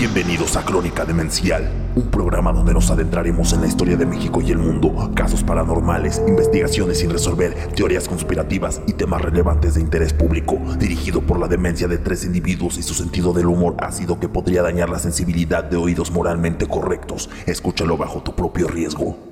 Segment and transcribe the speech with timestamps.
[0.00, 4.50] Bienvenidos a Crónica Demencial, un programa donde nos adentraremos en la historia de México y
[4.50, 10.58] el mundo, casos paranormales, investigaciones sin resolver, teorías conspirativas y temas relevantes de interés público,
[10.78, 14.62] dirigido por la demencia de tres individuos y su sentido del humor ácido que podría
[14.62, 17.28] dañar la sensibilidad de oídos moralmente correctos.
[17.44, 19.29] Escúchalo bajo tu propio riesgo.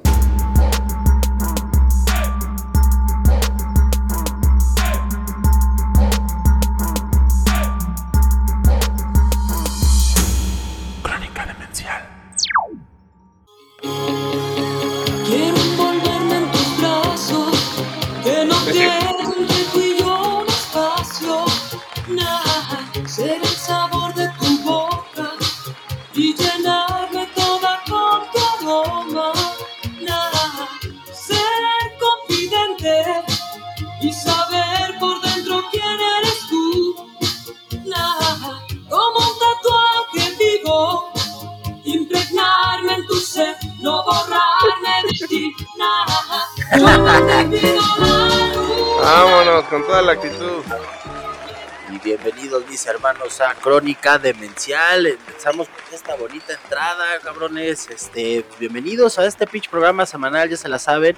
[52.89, 55.07] Hermanos a Crónica Demencial.
[55.07, 57.89] Empezamos con esta bonita entrada, cabrones.
[57.91, 61.17] Este, bienvenidos a este pitch programa semanal, ya se la saben.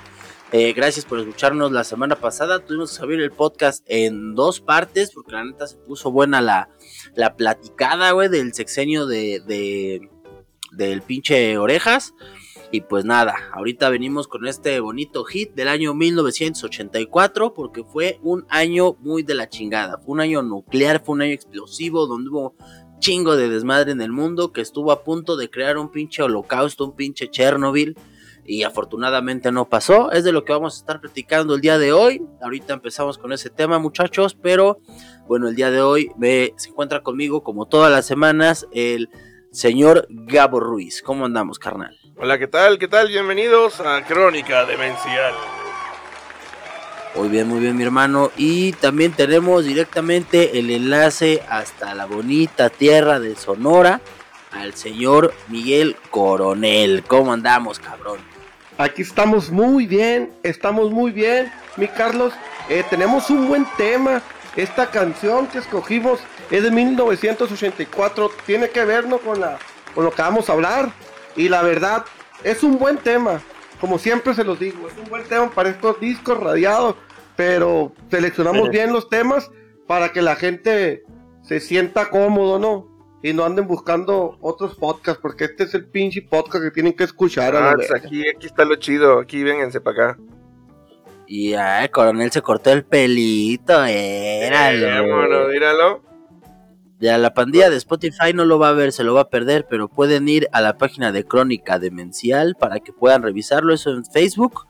[0.53, 2.59] Eh, gracias por escucharnos la semana pasada.
[2.59, 6.69] Tuvimos que subir el podcast en dos partes porque la neta se puso buena la,
[7.15, 10.11] la platicada, güey, del sexenio de, de-
[10.73, 12.15] del pinche Orejas.
[12.73, 18.47] Y pues nada, ahorita venimos con este bonito hit del año 1984 porque fue un
[18.49, 19.99] año muy de la chingada.
[19.99, 22.55] Fue un año nuclear, fue un año explosivo donde hubo
[23.01, 26.85] chingo de desmadre en el mundo que estuvo a punto de crear un pinche holocausto,
[26.85, 27.97] un pinche Chernobyl.
[28.45, 30.11] Y afortunadamente no pasó.
[30.13, 32.23] Es de lo que vamos a estar platicando el día de hoy.
[32.41, 34.35] Ahorita empezamos con ese tema, muchachos.
[34.35, 34.81] Pero
[35.27, 39.09] bueno, el día de hoy me, se encuentra conmigo, como todas las semanas, el
[39.53, 41.03] señor Gabo Ruiz.
[41.03, 41.97] ¿Cómo andamos, carnal?
[42.17, 42.79] Hola, ¿qué tal?
[42.79, 43.09] ¿Qué tal?
[43.09, 45.35] Bienvenidos a Crónica Demencial.
[47.17, 48.31] Muy bien, muy bien, mi hermano.
[48.37, 54.01] Y también tenemos directamente el enlace hasta la bonita tierra de Sonora
[54.53, 57.03] al señor Miguel Coronel.
[57.07, 58.21] ¿Cómo andamos, cabrón?
[58.79, 62.33] Aquí estamos muy bien, estamos muy bien, mi Carlos.
[62.69, 64.23] Eh, tenemos un buen tema.
[64.57, 68.31] Esta canción que escogimos es de 1984.
[68.47, 69.19] Tiene que ver ¿no?
[69.19, 69.59] con, la,
[69.95, 70.91] con lo que vamos a hablar.
[71.37, 72.05] Y la verdad,
[72.45, 73.41] es un buen tema.
[73.81, 76.97] Como siempre se los digo, es un buen tema para estos discos radiados.
[77.37, 78.71] Pero seleccionamos Sí.
[78.71, 79.51] bien los temas
[79.87, 81.03] para que la gente
[81.43, 82.89] se sienta cómodo, ¿no?
[83.23, 87.05] Y no anden buscando otros podcasts, porque este es el pinche podcast que tienen que
[87.05, 87.55] escuchar.
[87.57, 89.21] a la Ah, pues aquí, aquí está lo chido.
[89.21, 90.19] Aquí vénganse para acá.
[91.27, 96.03] Y ah, el coronel se cortó el pelito, Eh, éralo.
[97.01, 97.17] Míralo.
[97.17, 99.67] Ya la pandilla de Spotify no lo va a ver, se lo va a perder,
[99.69, 104.05] pero pueden ir a la página de Crónica Demencial para que puedan revisarlo, eso en
[104.05, 104.67] Facebook,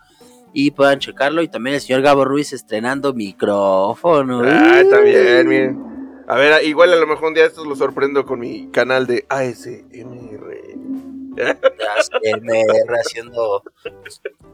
[0.53, 1.43] y puedan checarlo.
[1.43, 4.43] Y también el señor Gabo Ruiz estrenando micrófono.
[4.45, 5.91] Ah, está bien, miren.
[6.29, 9.27] A ver, igual a lo mejor un día estos lo sorprendo con mi canal de
[9.29, 10.90] ASMR.
[11.39, 13.63] ASMR haciendo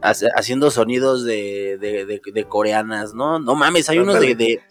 [0.01, 3.39] hace- haciendo sonidos de, de, de- de coreanas, ¿no?
[3.39, 4.61] No mames, hay unos de,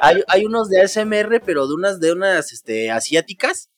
[0.00, 3.70] hay, hay unos de ASMR, pero de unas de unas este asiáticas,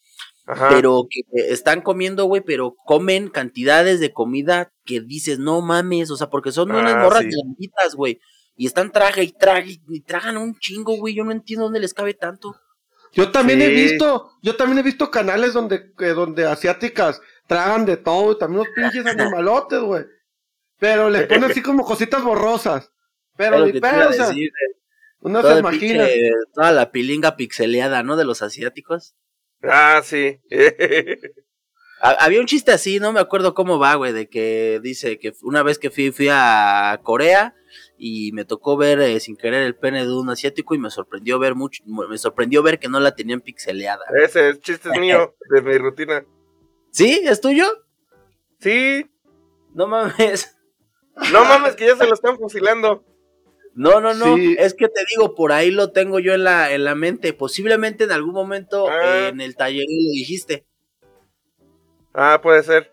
[0.47, 0.69] Ajá.
[0.71, 1.21] pero que
[1.53, 6.53] están comiendo, güey, pero comen cantidades de comida que dices, no mames, o sea, porque
[6.53, 7.31] son unas Ah, morras sí.
[7.31, 8.21] granditas, güey.
[8.59, 11.15] Y están traga y traga y, y tragan un chingo, güey.
[11.15, 12.57] Yo no entiendo dónde les cabe tanto.
[13.17, 18.33] Yo también he visto, yo también he visto canales donde, donde asiáticas tragan de todo
[18.33, 20.05] y también los pinches animalotes, güey.
[20.79, 22.93] Pero les ponen así como cositas borrosas.
[23.37, 24.51] Pero Pero ni pedo, o sea, decir,
[25.21, 26.05] uno se imagina.
[26.07, 28.17] pinche- toda la pilinga pixeleada, ¿no?
[28.17, 29.17] De los asiáticos.
[29.63, 30.41] Ah, sí.
[32.03, 35.33] Ha- Había un chiste así, no me acuerdo cómo va, güey, de que dice que
[35.43, 37.55] una vez que fui, fui a Corea
[37.99, 41.39] y me tocó ver eh, sin querer el pene de un asiático y me sorprendió
[41.39, 44.05] ver mucho, me sorprendió ver que no la tenían pixeleada.
[44.23, 46.25] Ese chiste es mío, de mi rutina.
[46.91, 47.23] ¿Sí?
[47.25, 47.67] ¿Es tuyo?
[48.61, 49.11] Sí.
[49.75, 50.57] No mames.
[51.33, 53.05] No mames, que ya se lo están fusilando.
[53.75, 54.37] No, no, no.
[54.37, 54.57] Sí.
[54.59, 57.33] Es que te digo, por ahí lo tengo yo en la, en la mente.
[57.35, 59.01] Posiblemente en algún momento Ah.
[59.05, 60.67] eh, en el taller lo dijiste.
[62.15, 62.91] Ah, puede ser.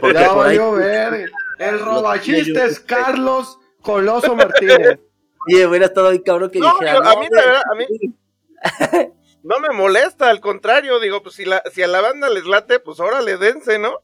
[0.00, 1.30] Porque Ya por ahí- ver.
[1.58, 2.80] El robachistes.
[2.80, 4.98] Carlos Coloso Martínez.
[5.48, 6.92] Oye, hubiera estado ahí cabrón que No, dijera.
[6.94, 7.46] yo- a "No, mí la güey".
[7.46, 7.86] verdad, a mí
[9.42, 12.78] no me molesta, al contrario, digo, pues si, la, si a la banda les late,
[12.80, 13.94] pues órale, dense, ¿no?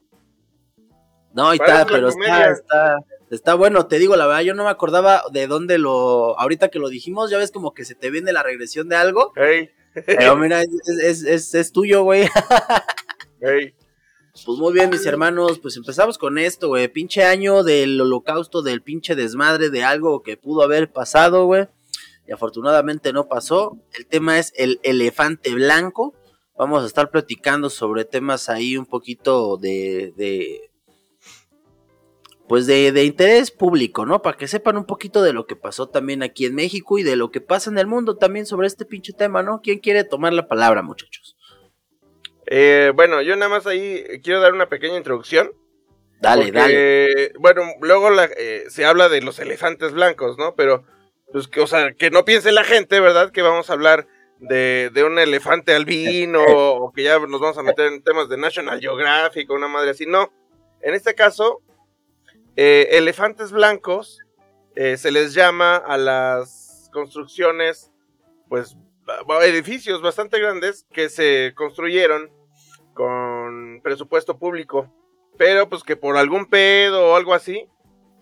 [1.34, 2.96] No, ahí está, pero está, está,
[3.30, 6.38] Está bueno, te digo la verdad, yo no me acordaba de dónde lo.
[6.38, 9.32] Ahorita que lo dijimos, ya ves como que se te viene la regresión de algo.
[10.06, 10.68] Pero mira, es,
[11.02, 12.28] es, es, es tuyo, güey.
[13.40, 13.74] ey.
[14.44, 16.88] Pues muy bien, mis hermanos, pues empezamos con esto, güey.
[16.88, 21.68] Pinche año del holocausto, del pinche desmadre, de algo que pudo haber pasado, güey.
[22.28, 23.78] Y afortunadamente no pasó.
[23.94, 26.14] El tema es el elefante blanco.
[26.58, 30.12] Vamos a estar platicando sobre temas ahí un poquito de.
[30.16, 30.70] de
[32.48, 34.22] pues de, de interés público, ¿no?
[34.22, 37.16] Para que sepan un poquito de lo que pasó también aquí en México y de
[37.16, 39.60] lo que pasa en el mundo también sobre este pinche tema, ¿no?
[39.62, 41.35] ¿Quién quiere tomar la palabra, muchachos?
[42.46, 45.52] Eh, bueno, yo nada más ahí quiero dar una pequeña introducción.
[46.20, 47.32] Dale, porque, dale.
[47.38, 50.54] Bueno, luego la- eh, se habla de los elefantes blancos, ¿no?
[50.54, 50.84] Pero,
[51.32, 53.32] pues, que, o sea, que no piense la gente, ¿verdad?
[53.32, 54.06] Que vamos a hablar
[54.38, 58.36] de, de un elefante albino o que ya nos vamos a meter en temas de
[58.36, 60.06] National Geographic o una madre así.
[60.06, 60.32] No,
[60.80, 61.60] en este caso,
[62.56, 64.20] eh, elefantes blancos
[64.74, 67.90] eh, se les llama a las construcciones,
[68.48, 68.76] pues,
[69.42, 72.30] edificios bastante grandes que se construyeron
[72.96, 74.90] con presupuesto público,
[75.38, 77.68] pero pues que por algún pedo o algo así,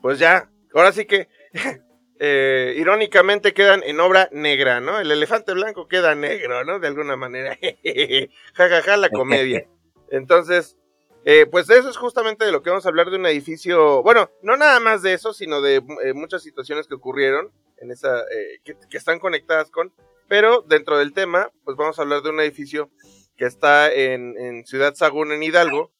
[0.02, 1.28] pues ya, ahora sí que
[2.18, 4.98] eh, irónicamente quedan en obra negra, ¿no?
[4.98, 6.80] El elefante blanco queda negro, ¿no?
[6.80, 7.56] De alguna manera.
[8.54, 9.66] ja, ja, ja, la comedia.
[10.10, 10.76] Entonces,
[11.24, 14.30] eh, pues eso es justamente de lo que vamos a hablar de un edificio, bueno,
[14.42, 18.58] no nada más de eso, sino de eh, muchas situaciones que ocurrieron en esa, eh,
[18.64, 19.92] que, que están conectadas con,
[20.28, 22.90] pero dentro del tema, pues vamos a hablar de un edificio
[23.36, 25.92] que está en, en Ciudad Sagún, en Hidalgo,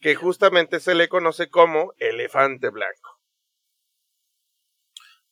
[0.00, 3.20] que justamente se le conoce como elefante blanco.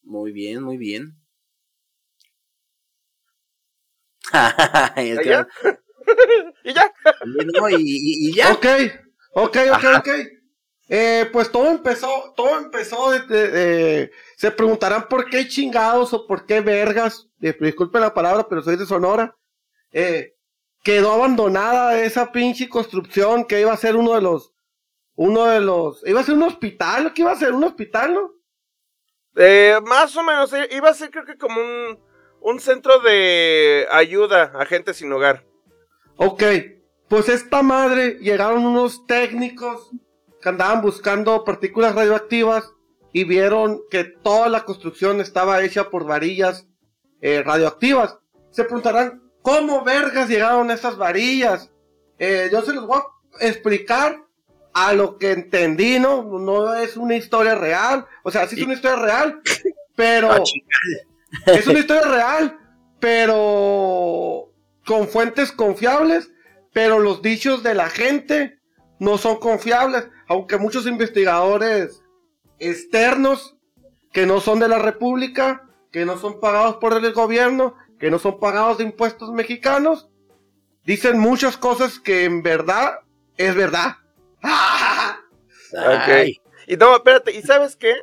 [0.02, 1.16] Muy bien, muy bien.
[4.96, 5.46] ¿Y ya?
[6.64, 6.92] y ya.
[7.54, 8.52] no, y, y- y ya.
[8.52, 8.66] Ok,
[9.32, 10.08] ok, ok, ok.
[10.90, 16.46] Eh, pues todo empezó, todo empezó desde, de- se preguntarán por qué chingados o por
[16.46, 19.36] qué vergas, eh, disculpen la palabra, pero soy de Sonora,
[19.92, 20.34] eh,
[20.82, 24.52] quedó abandonada esa pinche construcción que iba a ser uno de los,
[25.14, 27.52] uno de los, iba a ser un hospital, ¿qué iba a ser?
[27.52, 28.32] Un hospital, ¿no?
[29.36, 31.98] Eh, más o menos, eh, iba a ser creo que como un,
[32.40, 35.44] un centro de ayuda a gente sin hogar.
[36.16, 36.42] Ok,
[37.08, 39.90] pues esta madre llegaron unos técnicos
[40.40, 42.72] que andaban buscando partículas radioactivas
[43.12, 46.68] y vieron que toda la construcción estaba hecha por varillas
[47.20, 48.18] eh, radioactivas.
[48.50, 51.70] Se preguntarán, ¿cómo vergas llegaron estas varillas?
[52.18, 53.00] Eh, yo se los voy
[53.40, 54.22] a explicar
[54.74, 56.22] a lo que entendí, ¿no?
[56.22, 59.40] No es una historia real, o sea, sí es una historia real,
[59.96, 60.32] pero...
[60.32, 60.42] Ah.
[61.46, 62.58] Es una historia real,
[63.00, 64.50] pero
[64.86, 66.30] con fuentes confiables,
[66.74, 68.58] pero los dichos de la gente
[68.98, 72.02] no son confiables, aunque muchos investigadores
[72.58, 73.56] externos
[74.12, 78.18] que no son de la República, que no son pagados por el gobierno, que no
[78.18, 80.08] son pagados de impuestos mexicanos,
[80.84, 83.00] dicen muchas cosas que en verdad
[83.36, 83.96] es verdad.
[85.76, 86.36] Ay,
[86.66, 87.94] Y no, espérate, ¿y sabes qué?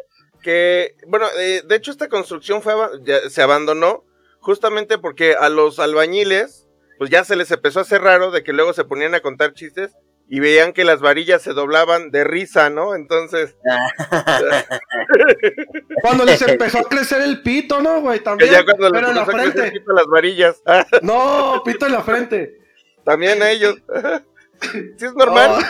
[0.42, 4.04] Que, bueno, eh, de hecho esta construcción fue, ya se abandonó
[4.40, 6.68] justamente porque a los albañiles,
[7.00, 9.54] pues ya se les empezó a hacer raro de que luego se ponían a contar
[9.54, 9.96] chistes
[10.28, 12.96] y veían que las varillas se doblaban de risa, ¿no?
[12.96, 13.56] Entonces,
[16.02, 18.20] Cuando les empezó a crecer el pito, ¿no, güey?
[18.20, 18.52] que También.
[18.52, 19.72] ya cuando les pero en la empezó a crecer frente.
[19.80, 20.62] poquito las varillas,
[21.02, 22.58] No, pito en la frente.
[23.04, 23.76] también a ellos.
[24.98, 25.64] ¿Sí es normal?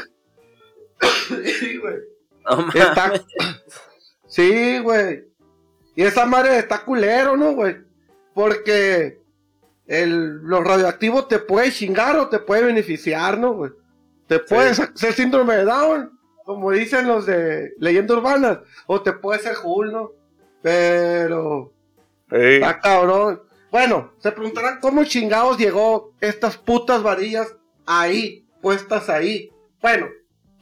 [1.02, 1.08] Oh.
[1.44, 1.96] Sí, güey.
[2.46, 2.70] no.
[2.74, 3.14] Está...
[4.28, 5.26] Sí, güey.
[5.96, 7.78] Y esa madre está culero, ¿no, güey?
[8.34, 9.20] Porque
[9.88, 13.72] el, lo radioactivo te puede chingar o te puede beneficiar, ¿no, güey?
[14.28, 14.84] Te puede Sí.
[14.96, 19.92] ser síndrome de Down, como dicen los de leyendas urbanas, o te puede ser Hulk,
[19.92, 20.12] ¿no?
[20.62, 21.72] Pero...
[22.30, 22.36] Sí.
[22.38, 23.42] Está cabrón.
[23.72, 27.56] Bueno, se preguntarán cómo chingados llegó estas putas varillas
[27.86, 29.52] ahí, puestas ahí.
[29.82, 30.08] Bueno,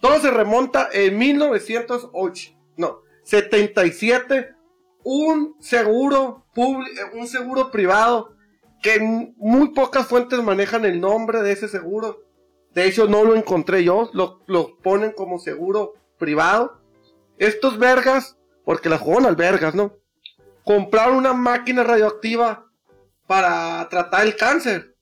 [0.02, 4.54] todo se remonta en 1908, no, 77,
[5.04, 8.34] un seguro público, un seguro privado
[8.82, 12.23] que muy pocas fuentes manejan el nombre de ese seguro.
[12.74, 16.80] De hecho, no lo encontré yo, lo, lo ponen como seguro privado.
[17.38, 19.98] Estos vergas, porque las juegan al vergas, ¿no?
[20.66, 22.66] compraron una máquina radioactiva
[23.28, 24.96] para tratar el cáncer.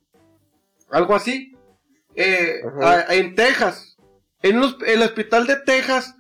[0.90, 1.56] Algo así.
[2.16, 3.96] Eh, a- en Texas.
[4.42, 6.16] En los- el hospital de Texas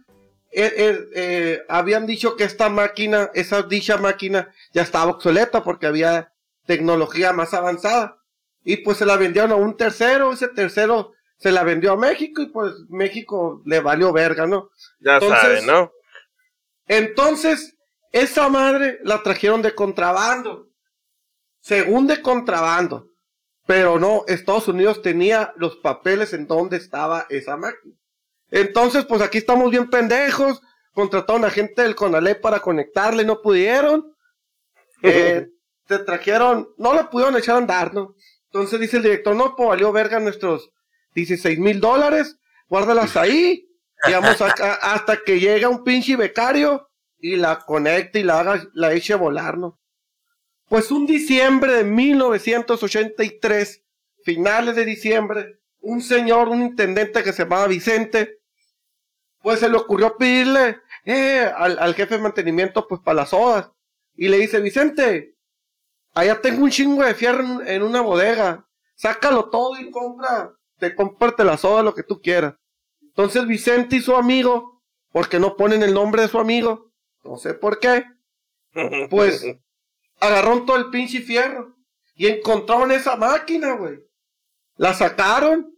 [0.51, 6.33] eh, eh, habían dicho que esta máquina, esa dicha máquina, ya estaba obsoleta porque había
[6.67, 8.17] tecnología más avanzada.
[8.63, 12.43] Y pues se la vendieron a un tercero, ese tercero se la vendió a México
[12.43, 14.69] y pues México le valió verga, ¿no?
[14.99, 15.91] Ya Entonces- saben, ¿no?
[16.87, 17.75] Entonces,
[18.11, 20.67] esa madre la trajeron de contrabando.
[21.59, 23.07] Según de contrabando.
[23.65, 27.95] Pero no, Estados Unidos tenía los papeles en donde estaba esa máquina.
[28.49, 30.61] Entonces, pues aquí estamos bien pendejos.
[30.93, 34.07] Contrataron a gente del Conalé para conectarle, no pudieron.
[35.03, 35.47] Eh,
[35.87, 38.13] te trajeron, no la pudieron echar a andar, ¿no?
[38.51, 40.71] Entonces dice el director, no, pues valió verga nuestros
[41.13, 42.37] 16 mil dólares,
[42.67, 43.67] guárdalas ahí.
[44.03, 46.89] Acá hasta que llega un pinche becario
[47.19, 49.79] y la conecte y la haga, la eche a volar, ¿no?
[50.67, 53.83] Pues un diciembre de 1983,
[54.23, 58.39] finales de diciembre, un señor, un intendente que se llamaba Vicente,
[59.41, 63.69] pues se le ocurrió pedirle eh, al, al jefe de mantenimiento, pues para las sodas.
[64.15, 65.35] Y le dice, Vicente,
[66.13, 70.95] allá tengo un chingo de fierro en, en una bodega, sácalo todo y compra, te
[70.95, 72.55] comparte la soda, lo que tú quieras.
[73.01, 76.91] Entonces Vicente y su amigo, porque no ponen el nombre de su amigo,
[77.23, 78.03] no sé por qué,
[79.09, 79.45] pues
[80.19, 81.75] agarraron todo el pinche fierro
[82.15, 83.99] y encontraron esa máquina, güey.
[84.75, 85.71] La sacaron,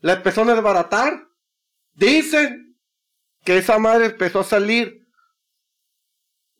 [0.00, 1.28] la empezaron a desbaratar.
[1.92, 2.78] Dicen
[3.44, 5.06] que esa madre empezó a salir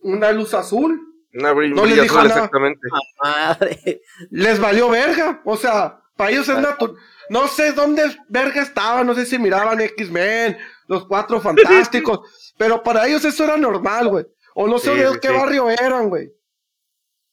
[0.00, 1.00] una luz azul.
[1.32, 2.40] Una No les dijo azul, nada.
[2.40, 2.80] exactamente.
[3.22, 4.02] Madre.
[4.30, 5.40] Les valió verga.
[5.44, 6.96] O sea, para ellos es natural.
[7.30, 12.20] No sé dónde verga estaban, no sé si miraban X-Men, los cuatro fantásticos,
[12.58, 14.26] pero para ellos eso era normal, güey.
[14.54, 15.34] O no sé Sí, de sí, qué sí.
[15.34, 16.30] barrio eran, güey.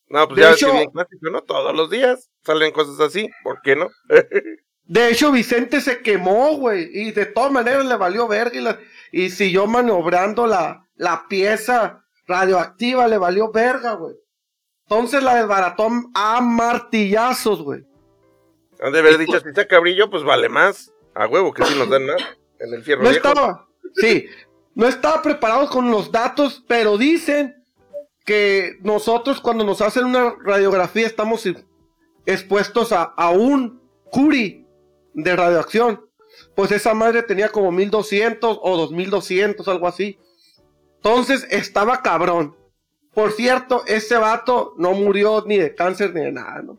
[0.07, 1.41] No, pues De ya hecho- es bien clásico, ¿no?
[1.41, 3.89] Todos los días salen cosas así, ¿por qué no?
[4.85, 8.79] De hecho, Vicente se quemó, güey, y de todas maneras le valió verga y, la-
[9.11, 14.15] y siguió maniobrando la, la pieza radioactiva, le valió verga, güey.
[14.83, 17.83] Entonces la desbarató a martillazos, güey.
[18.81, 20.93] Han de haber dicho, si saca brillo, pues vale más.
[21.15, 22.17] A huevo, que sí nos dan más
[22.59, 23.27] en el fierro No viejo.
[23.27, 24.27] estaba, sí,
[24.75, 27.63] no estaba preparado con los datos, pero dicen
[28.25, 31.47] que nosotros cuando nos hacen una radiografía estamos
[32.25, 33.81] expuestos a, a un
[34.11, 34.65] curi
[35.13, 36.05] de radioacción.
[36.55, 40.19] Pues esa madre tenía como 1200 o 2200, algo así.
[40.97, 42.55] Entonces estaba cabrón.
[43.13, 46.77] Por cierto, ese vato no murió ni de cáncer ni de nada, ¿no?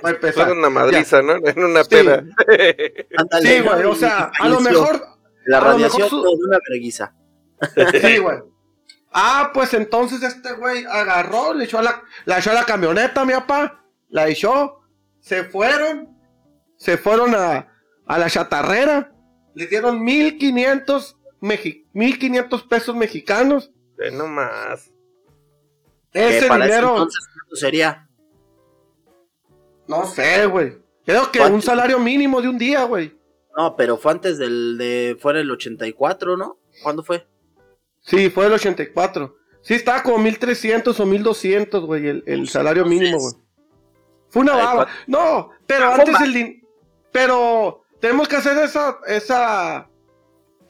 [0.00, 0.46] Para empezar.
[0.46, 1.34] Fue una madriza, ¿no?
[1.44, 1.90] En una Sí.
[1.90, 2.24] peda.
[3.16, 3.90] Ándale, Sí, güey, ¿no?
[3.90, 5.04] o sea, a lo mejor
[5.46, 7.14] La a radiación su- fue una verguiza.
[8.00, 8.38] Sí, güey.
[9.12, 13.24] Ah, pues entonces este güey agarró, le echó a la, la echó a la camioneta,
[13.26, 14.80] mi papá, la echó,
[15.20, 16.16] se fueron,
[16.78, 17.68] se fueron a,
[18.06, 19.12] a la chatarrera,
[19.54, 23.70] le dieron 1500 mexi- 1500 pesos mexicanos.
[26.12, 28.08] Ese Que para ese dinero, entonces, ¿cuánto sería?
[30.00, 30.78] No sé, güey.
[31.04, 33.16] Creo que un salario mínimo de un día, güey.
[33.56, 35.16] No, pero fue antes del de.
[35.20, 36.58] Fue en el 84, ¿no?
[36.82, 37.26] ¿Cuándo fue?
[38.00, 39.36] Sí, fue el 84.
[39.62, 43.34] Sí, estaba como 1300 o 1200, güey, el, el salario mínimo, güey.
[44.28, 44.88] Fue una baba.
[45.06, 46.66] No, pero Ah, antes el din-
[47.12, 49.88] Pero tenemos que hacer esa, esa,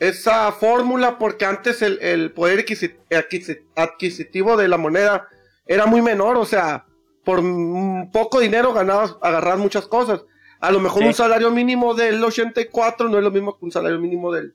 [0.00, 5.28] esa fórmula porque antes el, el poder adquisi- adquisi- adquisitivo de la moneda
[5.66, 6.86] era muy menor, o sea,
[7.24, 10.24] por mm, poco dinero ganabas, agarrar muchas cosas.
[10.60, 11.08] A lo mejor Sí.
[11.08, 14.54] un salario mínimo del 84 no es lo mismo que un salario mínimo del...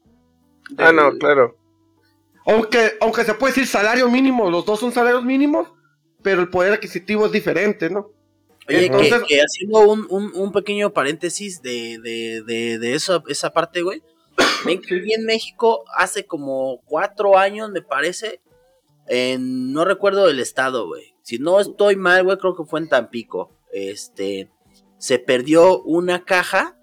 [0.78, 1.58] Ah, no, del- claro.
[2.46, 5.68] aunque, aunque se puede decir salario mínimo, los dos son salarios mínimos,
[6.22, 8.12] pero el poder adquisitivo es diferente, ¿no?
[8.70, 13.24] Oye, Entonces- que, que haciendo un, un, un pequeño paréntesis de, de, de, de eso,
[13.28, 14.02] esa parte, güey.
[14.66, 18.42] Que aquí en México hace como cuatro años, me parece,
[19.08, 21.14] en, no recuerdo el estado, güey.
[21.28, 23.52] Si no estoy mal, güey, creo que fue en Tampico.
[23.74, 24.50] Este,
[24.98, 26.78] se perdió una caja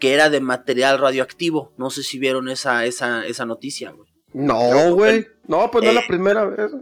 [0.00, 1.72] que era de material radioactivo.
[1.76, 4.12] No sé si vieron esa, esa, esa noticia, güey.
[4.32, 5.28] No, güey.
[5.46, 6.72] No, pues no es Eh, la primera vez.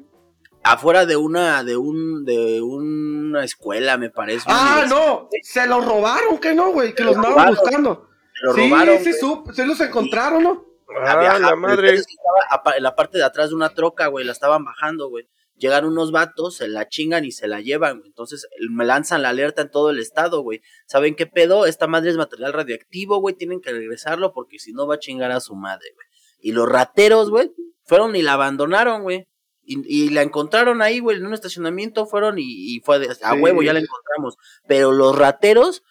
[0.63, 4.45] Afuera de una, de un, de una escuela, me parece.
[4.49, 5.29] Ah, no.
[5.43, 6.95] Se los robaron, que no, güey.
[6.95, 8.09] Que los lo andaban buscando.
[8.41, 10.65] Lo sí, robaron, sí, sup- sí los encontraron, ¿no?
[11.05, 11.93] Ah, la madre.
[11.95, 15.29] Estaba en la parte de atrás de una troca, güey, la estaban bajando, güey.
[15.61, 18.09] Llegan unos vatos, se la chingan y se la llevan, güey.
[18.09, 20.63] Entonces me lanzan la alerta en todo el estado, güey.
[20.87, 21.67] ¿Saben qué pedo?
[21.67, 23.35] Esta madre es material radioactivo, güey.
[23.37, 26.07] Tienen que regresarlo porque si no va a chingar a su madre, güey.
[26.41, 27.53] Y los rateros, güey,
[27.85, 29.29] fueron y la abandonaron, güey.
[29.63, 32.45] Y, y la encontraron ahí, güey, en un estacionamiento, fueron y,
[32.77, 33.39] y fue de, a Sí.
[33.41, 34.37] huevo, ya la encontramos.
[34.67, 35.83] Pero los rateros,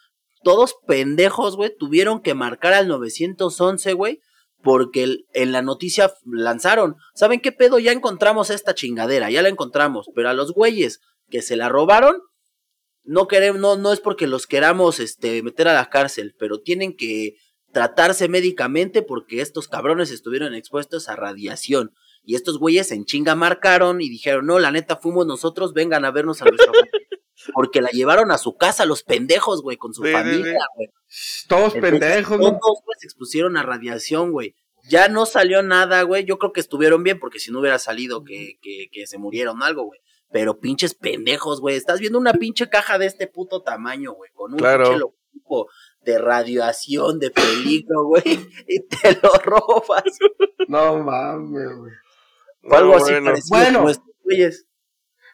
[0.44, 4.20] todos pendejos, güey, tuvieron que marcar al 911, güey,
[4.62, 7.80] porque en la noticia lanzaron, ¿saben qué pedo?
[7.80, 11.00] Ya encontramos esta chingadera, ya la encontramos, pero a los güeyes
[11.30, 12.22] que se la robaron,
[13.04, 16.96] no queremos, no, no es porque los queramos este, meter a la cárcel, pero tienen
[16.96, 17.38] que
[17.72, 21.94] tratarse médicamente porque estos cabrones estuvieron expuestos a radiación.
[22.24, 26.12] Y estos güeyes en chinga marcaron y dijeron, no, la neta fuimos nosotros, vengan a
[26.12, 26.72] vernos a nuestro
[27.54, 30.90] Porque la llevaron a su casa los pendejos, güey, con su Sí, familia, güey.
[31.48, 32.46] Todos Entonces, pendejos, ¿no?
[32.60, 34.56] Todos, güey, se expusieron a radiación, güey.
[34.90, 36.26] Ya no salió nada, güey.
[36.26, 39.62] Yo creo que estuvieron bien, porque si no hubiera salido que, que, que se murieron
[39.64, 40.00] algo, güey.
[40.32, 41.76] Pero pinches pendejos, güey.
[41.76, 44.32] Estás viendo una pinche caja de este puto tamaño, güey.
[44.34, 44.84] Con un Claro.
[44.84, 45.70] pinche logotipo
[46.02, 48.24] de radiación, de peligro, güey.
[48.68, 50.04] Y te lo robas.
[50.68, 51.94] No mames, güey.
[52.64, 53.26] O algo No, así bueno.
[53.26, 53.80] parecido Bueno.
[53.80, 54.66] como estos güeyes.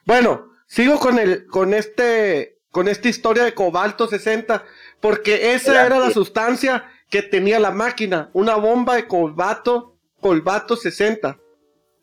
[0.05, 4.63] Bueno, sigo con el, con este, con esta historia de cobalto 60,
[4.99, 11.37] porque esa era la sustancia que tenía la máquina, una bomba de cobalto, cobalto 60.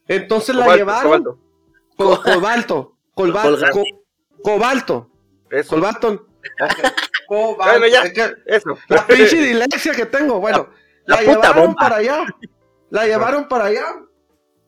[0.09, 1.39] Entonces la Cobalto, llevaron, cobalto.
[1.97, 3.71] co- cobalto, Colgante.
[3.71, 3.85] co-
[4.43, 5.11] cobalto,
[5.51, 5.77] Eso.
[5.77, 6.27] cobalto,
[7.29, 8.03] cobalto, Bueno, ya.
[8.03, 8.79] es que Eso.
[8.89, 10.69] la pinche dislexia que tengo, bueno,
[11.07, 11.79] La llevaron bomba.
[11.81, 12.25] para allá,
[12.91, 13.85] la llevaron para allá,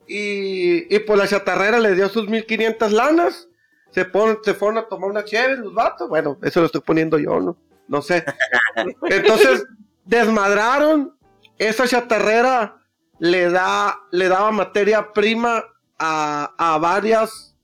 [0.07, 3.49] y, y por la chatarrera le dio sus 1500 lanas,
[3.95, 7.19] se, pon- se fueron a tomar una chévere los vatos, bueno, eso lo estoy poniendo
[7.19, 7.57] yo, ¿no?
[7.89, 8.25] No sé.
[9.03, 9.65] Entonces,
[10.05, 11.17] desmadraron,
[11.59, 12.79] esa chatarrera
[13.19, 15.65] le da, le daba materia prima
[15.99, 17.57] a, a varias,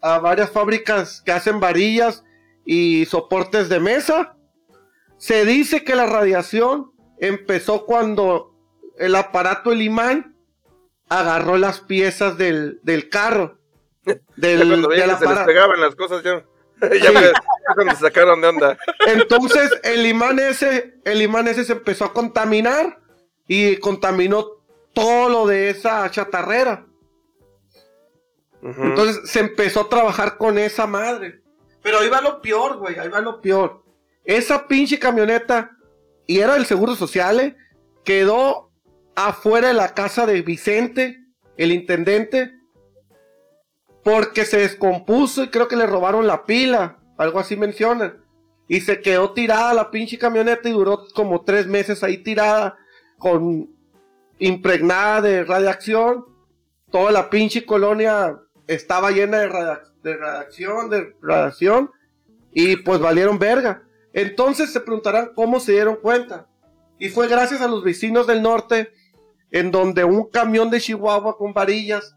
[0.00, 2.24] a varias fábricas que hacen varillas
[2.64, 4.36] y soportes de mesa.
[5.18, 8.54] Se dice que la radiación empezó cuando
[8.98, 10.36] el aparato, el imán,
[11.08, 13.58] agarró las piezas del, del carro.
[14.36, 15.46] Del, cuando del que se les aparato.
[15.46, 16.42] pegaban las cosas, ya.
[16.80, 17.32] ya me-
[17.74, 18.78] cuando se sacaron de onda.
[19.06, 22.98] Entonces el imán ese, el imán ese se empezó a contaminar
[23.46, 24.46] y contaminó
[24.94, 26.86] todo lo de esa chatarrera.
[28.62, 28.82] Ujú.
[28.82, 31.40] Entonces se empezó a trabajar con esa madre.
[31.82, 33.82] Pero ahí va lo peor, güey, ahí va lo peor.
[34.24, 35.70] Esa pinche camioneta,
[36.26, 37.56] y era del Seguro Social, ¿eh?
[38.04, 38.70] quedó
[39.14, 41.24] afuera de la casa de Vicente,
[41.56, 42.52] el intendente,
[44.02, 48.24] porque se descompuso y creo que le robaron la pila, algo así mencionan.
[48.68, 52.78] Y se quedó tirada la pinche camioneta y duró como tres meses ahí tirada,
[53.18, 53.68] con
[54.38, 56.24] impregnada de radiación.
[56.90, 59.48] Toda la pinche colonia estaba llena de,
[60.02, 61.90] de radiación, de radiación,
[62.52, 63.82] y pues valieron verga.
[64.12, 66.46] Entonces se preguntarán cómo se dieron cuenta.
[66.98, 68.92] Y fue gracias a los vecinos del norte,
[69.50, 72.16] en donde un camión de Chihuahua con varillas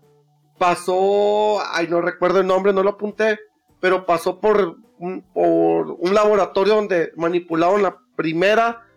[0.63, 3.37] pasó, ay no recuerdo el nombre, no lo apunté,
[3.81, 5.25] pero pasó por un,
[6.13, 8.87] laboratorio donde manipularon la primera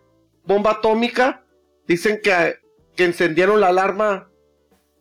[0.45, 1.43] bomba atómica.
[1.85, 2.55] Dicen que,
[2.95, 4.29] encendieron la alarma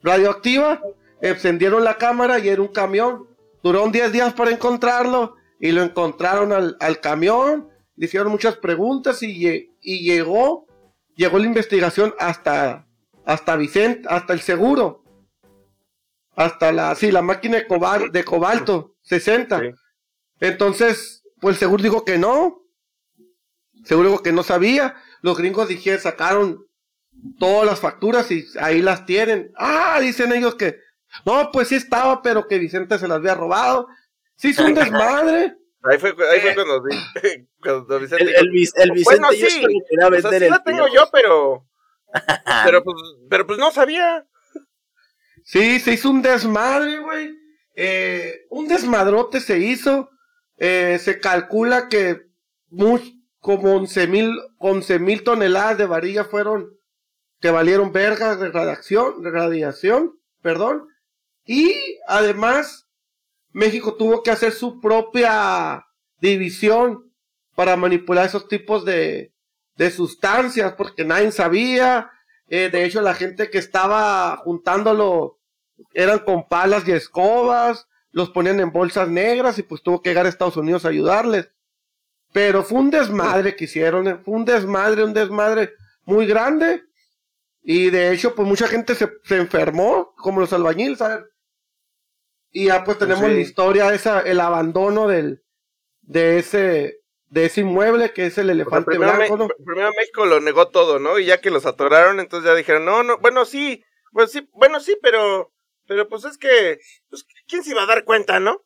[0.03, 0.83] radioactiva,
[1.21, 3.29] encendieron la cámara y era un camión.
[3.63, 9.71] Duró 10 días para encontrarlo y lo encontraron al, camión, le hicieron muchas preguntas y,
[9.81, 10.67] y llegó,
[11.15, 12.89] llegó la investigación hasta,
[13.25, 15.05] hasta Vicente, hasta el seguro,
[16.37, 19.61] hasta la, sí, la máquina de, cobal- de cobalto 60.
[19.61, 19.67] Sí.
[20.41, 22.63] Entonces, pues seguro dijo que no,
[23.85, 26.67] seguro dijo que no sabía, los gringos dijeron, sacaron
[27.39, 29.51] todas las facturas y ahí las tienen.
[29.57, 30.79] Ah, dicen ellos que
[31.25, 33.89] no, pues sí estaba, pero que Vicente se las había robado.
[34.37, 35.57] Sí, es un desmadre.
[35.83, 39.33] Ahí fue, ahí fue cuando, di- cuando Vicente El, dijo, el, Vic- el Vicente Bueno,
[39.33, 41.67] yo sí, quería o sea, vender sí el la tengo yo, pero,
[42.65, 42.97] pero pues,
[43.31, 44.27] pero pues no sabía.
[45.49, 47.31] Sí, se hizo un desmadre, güey.
[47.77, 50.11] Eh, un desmadrote se hizo.
[50.57, 52.23] Eh, se calcula que
[52.69, 52.99] mu-
[53.39, 56.71] como 11 mil 11 mil toneladas de varilla fueron
[57.41, 60.89] que valieron vergas de radiación, de radiación, perdón.
[61.45, 61.73] Y
[62.09, 62.89] además,
[63.53, 65.87] México tuvo que hacer su propia
[66.21, 67.13] división
[67.55, 69.33] para manipular esos tipos de,
[69.77, 72.11] de sustancias, porque nadie sabía.
[72.49, 75.39] Eh, de hecho, la gente que estaba juntándolo
[75.93, 80.27] eran con palas y escobas, los ponían en bolsas negras y pues tuvo que llegar
[80.27, 81.51] a Estados Unidos a ayudarles.
[82.33, 85.73] Pero fue un desmadre que hicieron, eh, fue un desmadre, un desmadre
[86.05, 86.83] muy grande.
[87.63, 91.25] Y de hecho, pues mucha gente se, se enfermó, como los albañiles, ¿sabes?
[92.53, 93.33] Y ya pues tenemos Sí.
[93.35, 95.43] la historia, esa, el abandono del,
[96.03, 99.49] de ese, de ese inmueble que es el O sea, elefante primero, blanco, Me- ¿no?
[99.65, 101.19] primero México lo negó todo, ¿no?
[101.19, 104.81] Y ya que los atoraron, entonces ya dijeron, no, no, bueno, sí, pues sí, bueno,
[104.81, 105.53] sí, pero,
[105.87, 106.79] pero pues es que,
[107.11, 108.63] pues, ¿quién se iba a dar cuenta, no?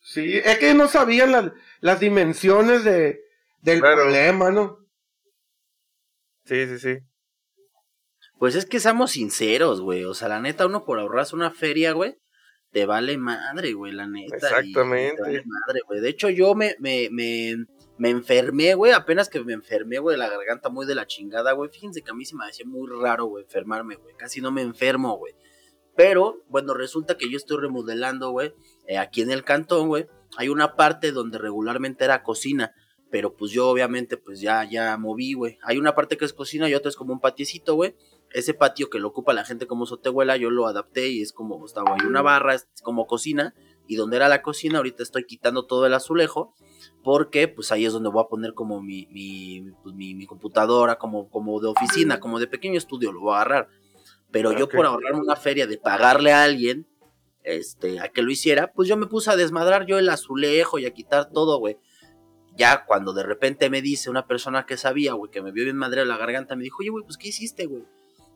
[0.00, 3.20] Sí, es que no sabían las, las dimensiones de,
[3.60, 4.02] del Claro.
[4.02, 4.78] problema, ¿no?
[6.44, 6.98] Sí, sí, sí.
[8.38, 10.04] Pues es que seamos sinceros, güey.
[10.04, 12.16] O sea, la neta, uno por ahorrarse una feria, güey,
[12.72, 14.34] te vale madre, güey, la neta.
[14.34, 15.16] y Exactamente.
[15.16, 16.00] Te vale madre, güey.
[16.00, 17.66] De hecho, yo me, me, me,
[17.98, 18.92] me enfermé, güey.
[18.92, 21.70] Apenas que me enfermé, güey, la garganta muy de la chingada, güey.
[21.70, 24.14] Fíjense que a mí se me hacía muy raro, güey, enfermarme, güey.
[24.16, 25.34] Casi no me enfermo, güey.
[25.94, 28.54] Pero, bueno, resulta que yo estoy remodelando, güey,
[28.86, 30.06] eh, aquí en el cantón, güey.
[30.38, 32.72] Hay una parte donde regularmente era cocina,
[33.10, 35.58] pero pues yo obviamente pues ya, ya moví, güey.
[35.62, 37.94] Hay una parte que es cocina y otra es como un patiecito, güey.
[38.34, 41.64] Ese patio que lo ocupa la gente como sotehuela, yo lo adapté y es como,
[41.66, 43.54] estaba ahí una barra, es como cocina.
[43.88, 46.54] Y donde era la cocina, ahorita estoy quitando todo el azulejo,
[47.02, 50.98] porque pues ahí es donde voy a poner como mi, mi, pues, mi, mi computadora,
[50.98, 53.68] como, como de oficina, como de pequeño estudio, lo voy a agarrar.
[54.30, 54.74] Pero yo Ok.
[54.76, 56.86] por ahorrarme una feria de pagarle a alguien,
[57.42, 60.86] este, a que lo hiciera, pues yo me puse a desmadrar yo el azulejo y
[60.86, 61.76] a quitar todo, güey.
[62.56, 65.76] Ya cuando de repente me dice una persona que sabía, güey, que me vio bien
[65.76, 67.82] madre la garganta, me dijo, oye, güey, pues ¿qué hiciste, güey?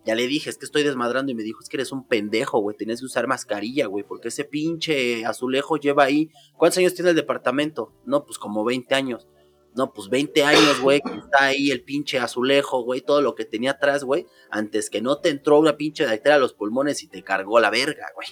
[0.06, 2.60] Ya le dije, es que estoy desmadrando y me dijo, es que eres un pendejo,
[2.60, 6.30] güey, tenías que usar mascarilla, güey, porque ese pinche azulejo lleva ahí.
[6.56, 7.92] ¿Cuántos años tiene el departamento?
[8.04, 9.26] No, pues como 20 años.
[9.74, 13.44] No, pues 20 años, güey, que está ahí el pinche azulejo, güey, todo lo que
[13.44, 17.08] tenía atrás, güey, antes que no te entró una pinche bacteria a los pulmones y
[17.08, 18.28] te cargó la verga, güey.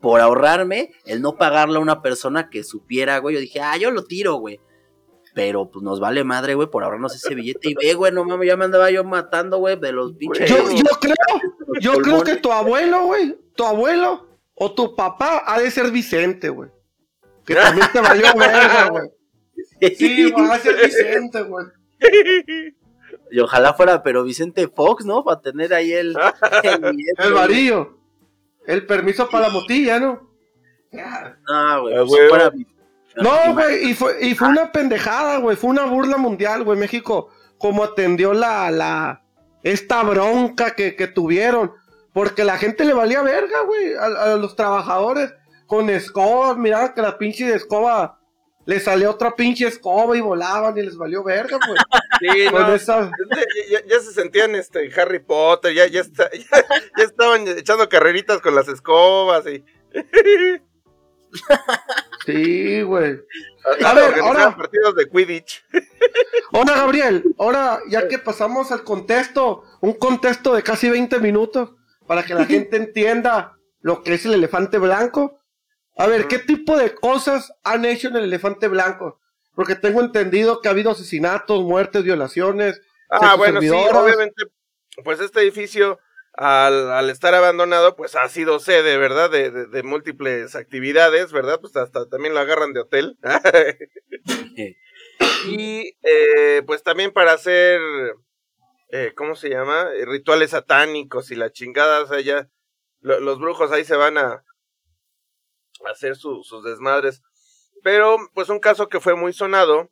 [0.00, 3.92] Por ahorrarme el no pagarle a una persona que supiera, güey, yo dije, ah, yo
[3.92, 4.60] lo tiro, güey.
[5.34, 7.70] Pero pues nos vale madre, güey, por ahorrarnos ese billete.
[7.70, 10.48] Y ve, güey, no mames, ya me andaba yo matando, güey, de los pinches.
[10.48, 11.14] Yo, yo creo,
[11.80, 16.48] yo creo que tu abuelo, güey, tu abuelo o tu papá ha de ser Vicente,
[16.50, 16.70] güey.
[17.44, 19.08] Que también te valió verga, güey.
[19.96, 21.66] Sí, güey, ha de ser Vicente, güey.
[23.32, 25.24] Y ojalá fuera, pero Vicente Fox, ¿no?
[25.24, 26.14] Para tener ahí el.
[26.62, 27.98] el, El varillo.
[28.66, 30.30] El permiso para la motilla, ¿no?
[30.92, 31.04] No, güey.
[31.48, 32.28] Ah, pues, si huevo.
[32.28, 32.52] fuera-
[33.16, 37.30] No, güey, y fue, y fue una pendejada, güey, fue una burla mundial, güey, México,
[37.58, 39.22] como atendió la, la,
[39.62, 41.72] esta bronca que, que tuvieron,
[42.12, 45.32] porque la gente le valía verga, güey, a, a los trabajadores,
[45.66, 48.18] con escobas, miraban que la pinche escoba,
[48.66, 51.78] le salió otra pinche escoba y volaban y les valió verga, güey,
[52.20, 53.42] Sí, con no, esa, ya,
[53.80, 56.64] ya- ya se sentían este Harry Potter, ya, ya, está- ya-
[56.98, 59.64] ya estaban echando carreritas con las escobas y
[62.26, 63.20] sí, güey.
[63.84, 65.64] A ver, ahora- partidos de Quidditch.
[66.52, 71.70] Ahora, Gabriel, ahora ya que pasamos al contexto, un contexto de casi 20 minutos,
[72.06, 75.40] para que la gente entienda lo que es el elefante blanco.
[75.96, 79.20] A ver, ¿qué tipo de cosas han hecho en el elefante blanco?
[79.54, 82.80] Porque tengo entendido que ha habido asesinatos, muertes, violaciones.
[83.08, 84.44] Ah, bueno, sí, obviamente,
[85.04, 86.00] pues este edificio,
[86.36, 89.30] al, al estar abandonado, pues ha sido sede, ¿verdad?
[89.30, 91.60] De, de- de múltiples actividades, ¿verdad?
[91.60, 93.18] Pues hasta también lo agarran de hotel.
[95.46, 97.80] y eh, pues también para hacer,
[98.90, 99.88] eh, ¿cómo se llama?
[99.94, 102.48] Eh, rituales satánicos y la chingada, o sea, ya
[103.00, 104.44] lo- los brujos ahí se van a,
[105.86, 107.22] a hacer su- sus desmadres.
[107.82, 109.90] Pero, pues un caso que fue muy sonado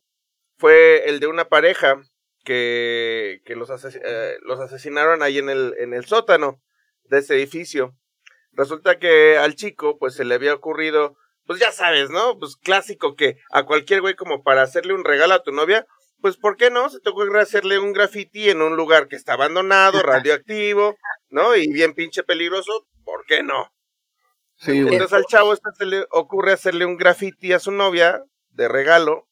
[0.59, 2.02] fue el de una pareja
[2.44, 6.61] que, que los, ases- eh, los asesinaron ahí en el, en el sótano
[7.05, 7.96] de ese edificio.
[8.52, 12.38] Resulta que al chico, pues se le había ocurrido, pues ya sabes, ¿no?
[12.38, 15.87] Pues clásico que a cualquier güey como para hacerle un regalo a tu novia,
[16.20, 16.88] pues ¿por qué no?
[16.90, 20.96] Se te ocurre hacerle un graffiti en un lugar que está abandonado, radioactivo,
[21.31, 21.57] ¿no?
[21.57, 23.72] Y bien pinche peligroso, ¿por qué no?
[24.57, 24.94] Sí, güey.
[24.94, 29.28] Entonces al chavo este se le ocurre hacerle un graffiti a su novia de regalo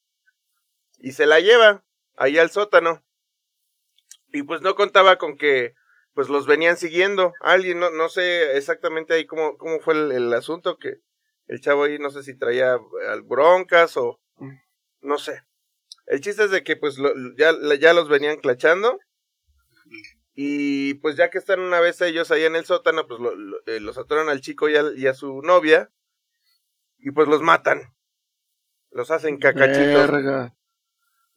[0.99, 1.85] y se la lleva
[2.21, 3.03] ahí al sótano.
[4.33, 5.75] Y pues no contaba con que
[6.15, 7.33] pues los venían siguiendo.
[7.41, 11.01] Alguien, no, no sé exactamente ahí cómo, cómo fue el, el asunto, que
[11.47, 14.21] el chavo ahí no sé si traía eh, broncas o
[15.01, 15.43] no sé.
[16.07, 18.99] El chiste es de que pues lo- ya, ya los venían clachando.
[20.35, 23.59] Y pues ya que están una vez ellos ahí en el sótano, pues lo- lo-
[23.67, 25.91] eh, los atoran al chico y, al- y a su novia.
[26.99, 27.95] Y pues los matan.
[28.91, 30.11] Los hacen cacachitos.
[30.11, 30.55] Verga.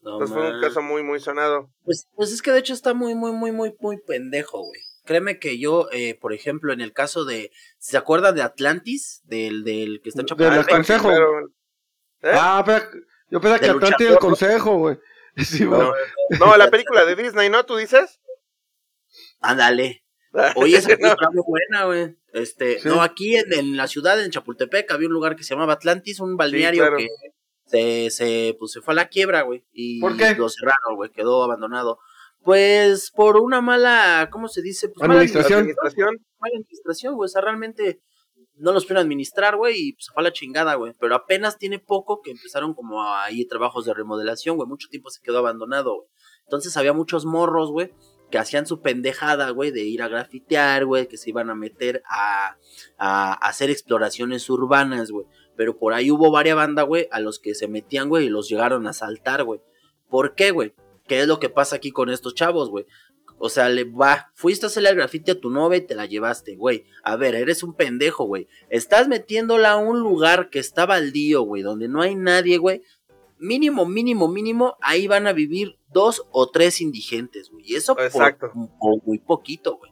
[0.04, 0.62] No, Entonces fue un man.
[0.62, 1.70] caso muy, muy sonado.
[1.84, 4.82] Pues, pues es que de hecho está muy, muy, muy, muy, muy pendejo, güey.
[5.06, 7.52] Créeme que yo, eh, por ejemplo, en el caso de.
[7.78, 9.22] ¿Se acuerdan de Atlantis?
[9.26, 10.70] Del, del que está en Del Chapultepec?
[10.70, 11.08] consejo.
[11.10, 11.48] Pero-
[12.22, 12.38] ¿Eh?
[12.40, 12.86] Ah, pero
[13.30, 14.98] yo pensaba que Del Atlantis luchador, el consejo, güey.
[15.38, 15.66] Sí.
[15.66, 15.92] No,
[16.40, 17.66] no, la película de Disney, ¿no?
[17.66, 18.20] ¿Tú dices?
[19.40, 20.04] Ándale.
[20.56, 20.98] Oye, esa No.
[20.98, 22.16] película muy buena, güey.
[22.34, 22.88] Este, Sí.
[22.88, 26.20] no, aquí en, en la ciudad, en Chapultepec, había un lugar que se llamaba Atlantis,
[26.20, 26.98] un balneario claro.
[26.98, 27.08] que
[27.66, 29.64] se, se, pues, se fue a la quiebra, güey.
[29.72, 30.36] Y ¿Por qué?
[30.36, 32.00] lo cerraron, güey, quedó abandonado.
[32.44, 34.90] Pues por una mala, ¿cómo se dice?
[34.90, 35.60] Pues, mala Administración.
[35.60, 36.26] Administración.
[36.40, 37.26] mala administración, güey.
[37.26, 38.02] O sea, realmente
[38.56, 40.94] no los pudieron administrar, güey, y pues, se fue a la chingada, güey.
[41.00, 44.68] Pero apenas tiene poco que empezaron como ahí trabajos de remodelación, güey.
[44.68, 46.08] Mucho tiempo se quedó abandonado, güey.
[46.44, 47.94] Entonces había muchos morros, güey,
[48.30, 52.04] que hacían su pendejada, güey, de ir a grafitear, güey, que se iban a meter
[52.10, 52.58] a,
[52.98, 55.26] a hacer exploraciones urbanas, güey.
[55.56, 58.50] Pero por ahí hubo varias bandas, güey, a los que se metían, güey, y los
[58.50, 59.62] llegaron a saltar, güey.
[60.10, 60.74] ¿Por qué, güey?
[61.08, 62.86] ¿Qué es lo que pasa aquí con estos chavos, güey?
[63.40, 66.06] O sea, le va, fuiste a hacerle el grafiti a tu novia y te la
[66.06, 66.86] llevaste, güey.
[67.04, 68.48] A ver, eres un pendejo, güey.
[68.70, 72.84] Estás metiéndola a un lugar que está baldío, güey, donde no hay nadie, güey.
[73.38, 77.66] Mínimo, mínimo, mínimo, ahí van a vivir dos o tres indigentes, güey.
[77.68, 78.52] Y eso por- Exacto.
[78.80, 79.92] por muy poquito, güey.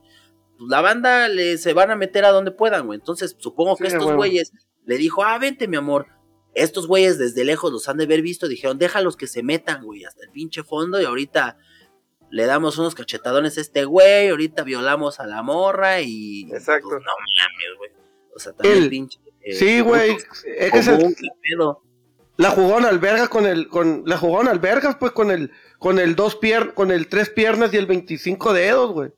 [0.58, 3.00] Pues la banda le, se van a meter a donde puedan, güey.
[3.00, 4.16] Entonces, supongo que Sí, estos güey.
[4.16, 4.54] güeyes
[4.86, 6.08] le dijo, ah, vente, mi amor.
[6.54, 10.04] Estos güeyes desde lejos los han de haber visto, dijeron, déjalos que se metan, güey,
[10.04, 11.58] hasta el pinche fondo y ahorita
[12.30, 16.44] le damos unos cachetadones a este güey, ahorita violamos a la morra y...
[16.52, 16.90] Exacto.
[16.90, 17.90] pues, no mames, güey.
[18.36, 19.20] O sea, también El- pinche...
[19.42, 20.12] eh, Sí, güey.
[20.12, 21.84] Es que qué pedo.
[22.38, 26.00] la jugó en alberga con el, con, la jugó en albergas, pues, con el, con
[26.00, 29.12] el dos pier, con el tres piernas y el 25 dedos, güey.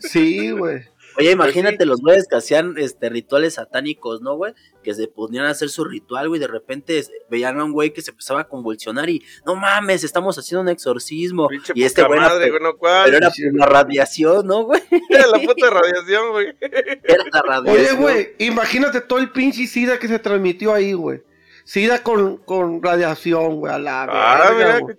[0.00, 0.82] Sí, güey.
[1.18, 4.54] Oye, imagínate los güeyes que hacían este rituales satánicos, ¿no, güey?
[4.84, 7.92] Que se ponían a hacer su ritual, güey, y de repente veían a un güey
[7.92, 11.48] que se empezaba a convulsionar y no mames, estamos haciendo un exorcismo.
[11.48, 13.04] Pinche y este güey era, madre, güey, no cuál.
[13.06, 14.80] pero era por la radiación, ¿no, güey?
[15.10, 16.46] Era la puta radiación, güey.
[16.60, 17.76] Era la radiación.
[17.76, 21.22] Oye, güey, imagínate todo el pinche SIDA que se transmitió ahí, güey.
[21.64, 24.78] SIDA con, con radiación, güey, a la Ah, verga, mira.
[24.78, 24.96] güey.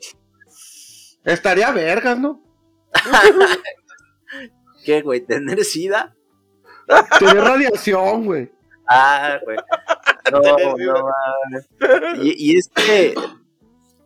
[1.24, 2.44] Estaría vergas, ¿no?
[4.90, 5.20] ¿Qué, güey?
[5.22, 6.16] ¿Tener sida?
[7.20, 8.52] Tener radiación, güey.
[8.88, 9.56] Ah, güey.
[10.32, 11.70] No, no mames.
[12.24, 13.14] Y, y es que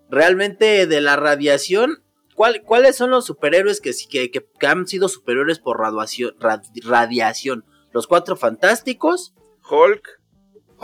[0.10, 2.04] realmente de la radiación,
[2.36, 6.64] ¿cuál- ¿cuáles son los superhéroes que, sí- que, que- han sido superiores por radiación, rad-
[6.84, 7.64] radiación?
[7.94, 9.34] Los cuatro fantásticos,
[9.70, 10.20] Hulk,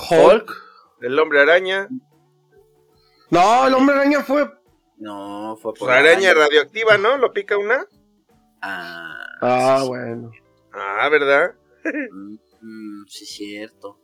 [0.09, 0.49] Hulk.
[1.01, 1.89] el hombre araña,
[3.29, 4.49] No, el hombre araña fue.
[4.97, 7.17] No, fue pues por araña radioactiva, ¿no?
[7.17, 7.85] ¿Lo pica una?
[8.61, 9.87] Ah, Ah, sí, sí.
[9.89, 10.31] bueno.
[10.73, 11.55] Ah, ¿verdad?
[12.11, 13.99] Mm, mm, sí, cierto.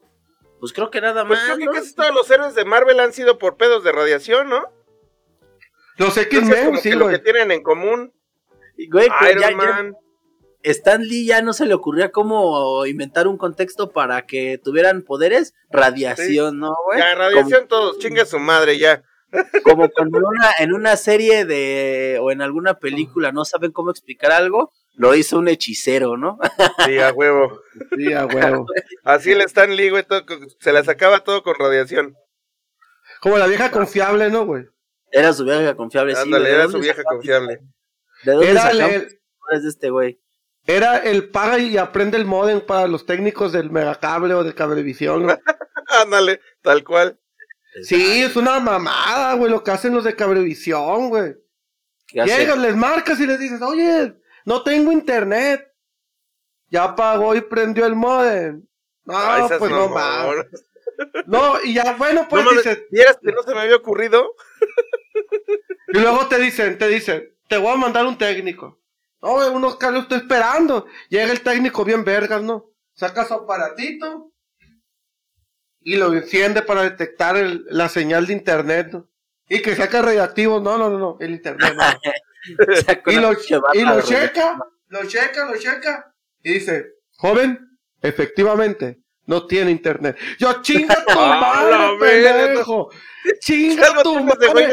[0.59, 1.45] Pues creo que nada Pues más.
[1.47, 1.71] creo que ¿no?
[1.73, 4.63] casi todos los héroes de Marvel han sido por pedos de radiación, ¿no?
[5.97, 8.13] Los X-Men, como sí, que lo que tienen en común.
[8.89, 9.95] Güey, pues, Iron ya- ya- Man.
[10.63, 15.53] Stan Lee ya no se le ocurría cómo inventar un contexto para que tuvieran poderes.
[15.69, 16.97] Radiación, ¿no, güey?
[16.99, 19.03] Ya, radiación todos, chingue su madre ya.
[19.63, 23.91] Como, cuando en una, en una serie de o en alguna película no saben cómo
[23.91, 26.37] explicar algo, lo hizo un hechicero, ¿no?
[26.85, 27.61] Sí, a huevo.
[27.97, 28.65] Sí, a huevo.
[29.03, 30.23] Así el Stan Lee, güey, todo
[30.59, 32.15] se la sacaba todo con radiación.
[33.21, 34.65] Como la vieja confiable, ¿no, güey?
[35.11, 36.21] Era su vieja confiable, sí.
[36.21, 36.51] Ándale, güey.
[36.51, 37.59] ¿De era dónde su vieja sacamos- confiable.
[38.23, 40.19] ¿De dónde Era el, de este güey?
[40.67, 45.27] era el paga y aprende el modem para los técnicos del megacable o del cablevisión,
[45.27, 45.37] ¿no?
[45.87, 47.19] Ándale, tal cual.
[47.83, 51.35] Sí, es una mamada, güey, lo que hacen los de cablevisión, güey.
[52.11, 55.71] Llegas, les marcas y les dices, oye, no tengo internet.
[56.69, 58.65] Ya pagó y prendió el modem.
[59.03, 60.45] No, Ay, seas pues no mames.
[61.25, 64.33] No, y ya, bueno, pues no dices, ¿vieras que no se me había ocurrido?
[65.89, 68.79] y luego te dicen, te dicen, te voy a mandar un técnico.
[69.21, 70.85] No, güey, unos cables estoy esperando.
[71.09, 72.71] Llega el técnico bien vergas, ¿no?
[72.93, 74.31] Saca su aparatito
[75.85, 79.07] y lo enciende para detectar el- la señal de internet, ¿no?
[79.47, 81.83] Y que saca radioactivo, no, no, no, no, el internet, no.
[83.11, 83.31] Y lo,
[83.73, 84.57] y lo checa,
[84.89, 86.85] lo checa, lo checa, y dice,
[87.17, 87.59] joven,
[88.01, 90.17] efectivamente, no tiene internet.
[90.37, 91.97] Yo, chinga tu ¡A la madre,
[92.47, 92.89] pendejo.
[93.39, 94.67] Chinga tu madre.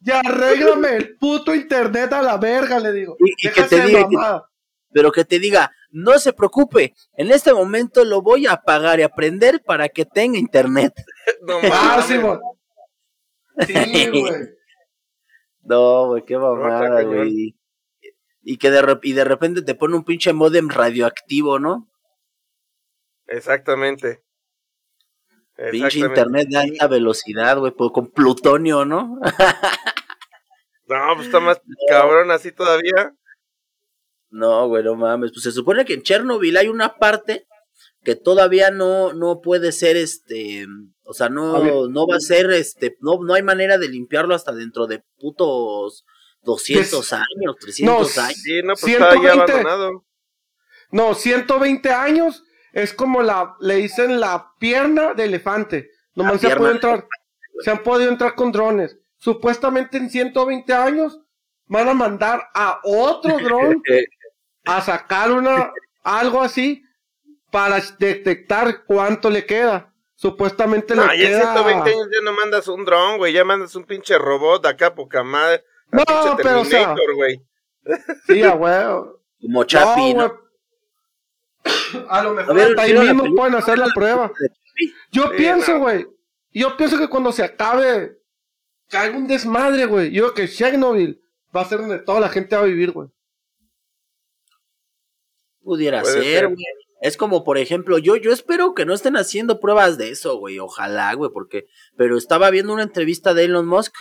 [0.00, 3.16] Ya, arréglame el puto internet a la verga, le digo.
[3.18, 4.44] Y- y que te diga.
[4.92, 9.02] Pero que te diga, no se preocupe, en este momento lo voy a apagar y
[9.02, 10.92] a prender para que tenga internet.
[11.42, 12.02] No.
[12.02, 12.40] Simón.
[13.66, 14.32] Sí, güey.
[15.68, 17.56] No, güey, qué mamada, güey.
[18.42, 21.90] Y que de, rep- y de repente te pone un pinche modem radioactivo, ¿no?
[23.26, 24.22] Exactamente.
[25.56, 26.20] Pinche Exactamente.
[26.20, 29.18] internet de alta velocidad, güey, con plutonio, ¿no?
[30.88, 33.12] No, pues está más cabrón así todavía.
[34.36, 35.32] No, güey, no mames.
[35.32, 37.46] Pues se supone que en Chernobyl hay una parte
[38.04, 40.66] que todavía no, no puede ser este.
[41.04, 41.34] O sea, ver.
[41.36, 42.96] no, no va a ser este.
[43.00, 46.04] No, no hay manera de limpiarlo hasta dentro de putos
[46.42, 48.36] 200 años, 300 No, años.
[48.42, 49.52] Sí, no, pues está ahí 120.
[49.52, 50.04] abandonado.
[50.90, 55.90] No, 120 años es como la, le dicen la pierna de elefante.
[56.14, 57.08] Nomás se puede de entrar,
[57.64, 58.98] se han podido entrar con drones.
[59.16, 61.20] Supuestamente en 120 años
[61.66, 63.82] van a mandar a otro dron
[64.66, 66.82] a sacar una, algo así
[67.50, 69.92] para detectar cuánto le queda.
[70.14, 71.52] Supuestamente No, le ya en queda...
[71.54, 73.32] 120 años ya no mandas un dron, güey.
[73.32, 75.62] Ya mandas un pinche robot acá, poca madre.
[75.92, 77.40] No, pinche pero, o sea, güey.
[78.26, 79.20] Sí, a huevo.
[79.40, 80.28] Como Chapi, No, ¿no?
[80.28, 82.06] güey.
[82.08, 83.42] A lo mejor A ver, hasta ahí ¿vieron la mismo película?
[83.42, 84.32] pueden hacer la prueba.
[85.12, 85.78] Yo Sí, pienso, no.
[85.80, 86.06] güey.
[86.52, 88.18] Yo pienso que cuando se acabe,
[88.88, 90.10] caiga un desmadre, güey.
[90.10, 91.20] Yo creo que Chernobyl
[91.54, 93.08] va a ser donde toda la gente va a vivir, güey.
[95.66, 96.64] Pudiera Puede ser, güey.
[97.00, 100.60] Es como, por ejemplo, yo, yo espero que no estén haciendo pruebas de eso, güey.
[100.60, 101.66] Ojalá, güey, porque.
[101.96, 103.96] Pero estaba viendo una entrevista de Elon Musk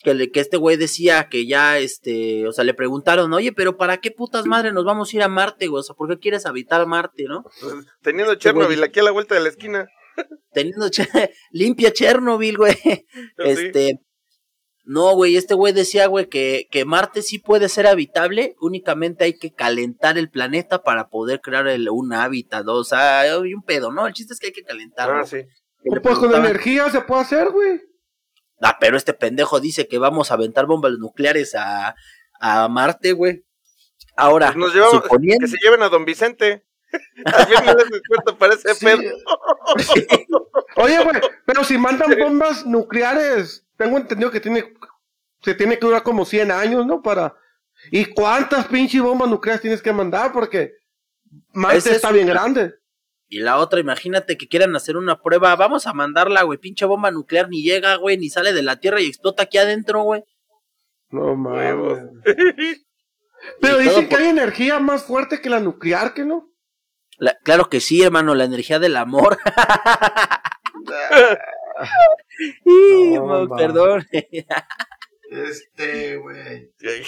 [0.00, 2.46] que, le, que este güey decía que ya, este.
[2.46, 5.28] O sea, le preguntaron, oye, pero ¿para qué putas madre nos vamos a ir a
[5.28, 5.80] Marte, güey?
[5.80, 7.44] O sea, ¿por qué quieres habitar Marte, no?
[8.02, 9.88] Teniendo Chernobyl aquí a la vuelta de la esquina.
[10.52, 10.90] Teniendo.
[11.50, 12.76] limpia Chernobyl, güey.
[13.38, 14.02] Este.
[14.88, 19.36] No, güey, este güey decía, güey, que, que Marte sí puede ser habitable, únicamente hay
[19.36, 23.90] que calentar el planeta para poder crear el, un hábitat, o sea, hay un pedo,
[23.90, 24.06] ¿no?
[24.06, 25.16] El chiste es que hay que calentarlo.
[25.16, 25.38] Ah, sí.
[26.02, 27.80] Pues con energía se puede hacer, güey.
[28.60, 31.94] Ah, pero este pendejo dice que vamos a aventar bombas nucleares a,
[32.40, 33.44] a Marte, güey.
[34.16, 36.64] Ahora, Pues nos llevamos, suponiendo, que se lleven a don Vicente.
[37.48, 38.84] Fin no les despierta para ese Sí.
[38.86, 39.00] pedo.
[40.76, 44.72] Oye, güey, pero si mandan bombas nucleares, tengo entendido que tiene,
[45.42, 47.02] se tiene que durar como 100 años, ¿no?
[47.02, 47.34] Para...
[47.90, 50.32] ¿Y cuántas pinches bombas nucleares tienes que mandar?
[50.32, 50.72] Porque
[51.52, 52.74] Marte está bien grande.
[53.28, 57.10] y la otra, imagínate que quieran hacer una prueba, vamos a mandarla, güey, pinche bomba
[57.10, 60.24] nuclear, ni llega, güey, ni sale de la Tierra y explota aquí adentro, güey.
[61.10, 62.04] No mames.
[63.60, 66.48] Pero dicen que por- hay energía más fuerte que la nuclear, ¿que no?
[67.18, 69.38] La- claro que sí, hermano, la energía del amor.
[72.66, 74.06] No, perdón.
[75.30, 76.70] Este, güey.
[76.80, 77.02] Eh,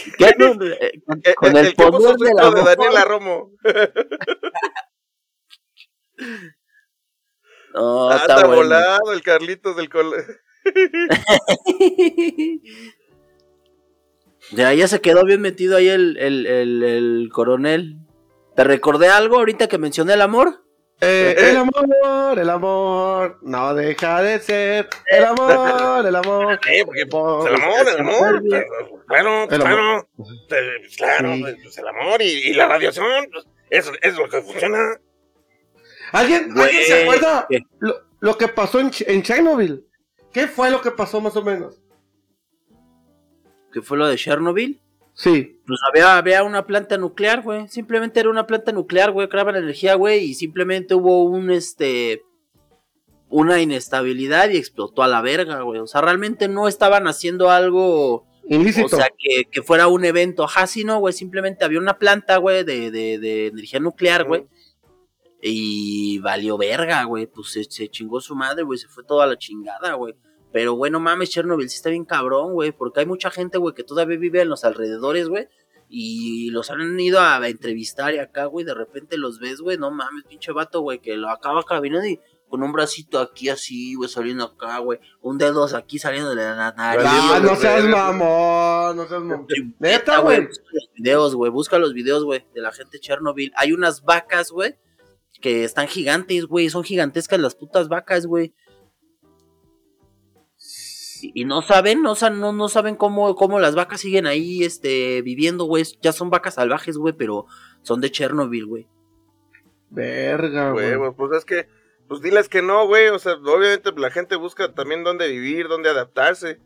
[1.07, 2.65] con- Eh, con eh, el, el puso poder del intro de.
[2.65, 3.53] Daniela Romo.
[7.75, 8.63] No, Ah, está está bueno.
[8.63, 10.17] volado el Carlitos del cole.
[14.53, 17.99] ya, ya se quedó bien metido ahí el, el, el, el coronel.
[18.59, 20.65] ¿Te recordé algo ahorita que mencioné el amor?
[21.01, 24.89] Eh, el amor, el amor, no deja de ser.
[25.07, 26.59] El amor, el amor.
[26.69, 28.43] Eh, porque pues, el amor, el amor.
[29.07, 30.09] Bueno, El claro.
[30.97, 31.55] Claro, Sí.
[31.63, 33.29] pues, el amor y, y la radiación.
[33.31, 34.99] Pues, eso es lo que funciona.
[36.11, 37.61] ¿Alguien, Güey, ¿alguien se acuerda ¿qué?
[37.79, 38.91] lo, lo que pasó en
[39.23, 39.87] Chernobyl?
[40.33, 41.81] ¿Qué fue lo que pasó más o menos?
[43.73, 44.83] ¿Qué fue lo de Chernobyl?
[45.19, 45.61] Sí.
[45.67, 47.67] Pues había, había una planta nuclear, güey.
[47.67, 49.29] Simplemente era una planta nuclear, güey.
[49.29, 50.25] Creaban energía, güey.
[50.25, 52.23] Y simplemente hubo un, este.
[53.29, 55.81] Una inestabilidad y explotó a la verga, güey.
[55.81, 58.29] O sea, realmente no estaban haciendo algo.
[58.49, 58.87] Ilícito.
[58.87, 60.45] O sea, que, que fuera un evento.
[60.45, 61.13] Ajá, sí, no, güey.
[61.13, 64.47] Simplemente había una planta, güey, de, de, de energía nuclear, güey.
[65.43, 67.27] Y valió verga, güey.
[67.27, 68.79] Pues se, se chingó su madre, güey.
[68.79, 70.15] Se fue toda la chingada, güey.
[70.53, 72.73] Pero, güey, no mames, Chernobyl sí está bien cabrón, güey.
[72.73, 75.49] Porque hay mucha gente, güey, que todavía vive en los alrededores, güey.
[75.91, 78.65] Y los han ido a entrevistar y acá, güey.
[78.65, 79.79] De repente los ves, güey.
[79.79, 83.95] No mames, pinche vato, güey, que lo acaba caminando y con un bracito aquí así,
[83.95, 84.99] güey, saliendo acá, güey.
[85.21, 87.05] Un dedo aquí saliendo de la nariz.
[87.07, 89.47] Ah, no seas mamón, no seas mamón.
[89.79, 90.47] Neta, Neta, güey.
[90.47, 91.51] Busca los videos, güey.
[91.51, 93.53] Busca los videos, güey, de la gente de Chernobyl.
[93.57, 94.77] Hay unas vacas, güey,
[95.41, 96.71] que están gigantes, güey.
[96.71, 98.55] Son gigantescas las putas vacas, güey.
[101.23, 105.23] Y, y no saben, no, no, no saben cómo, cómo las vacas siguen ahí, este,
[105.23, 105.85] viviendo, güey.
[106.03, 107.47] Ya son vacas salvajes, güey, pero
[107.83, 108.87] son de Chernobyl, güey.
[109.91, 110.95] Verga, güey.
[111.17, 111.69] Pues es que,
[112.07, 113.09] pues diles que no, güey.
[113.09, 116.59] O sea, obviamente la gente busca también dónde vivir, dónde adaptarse.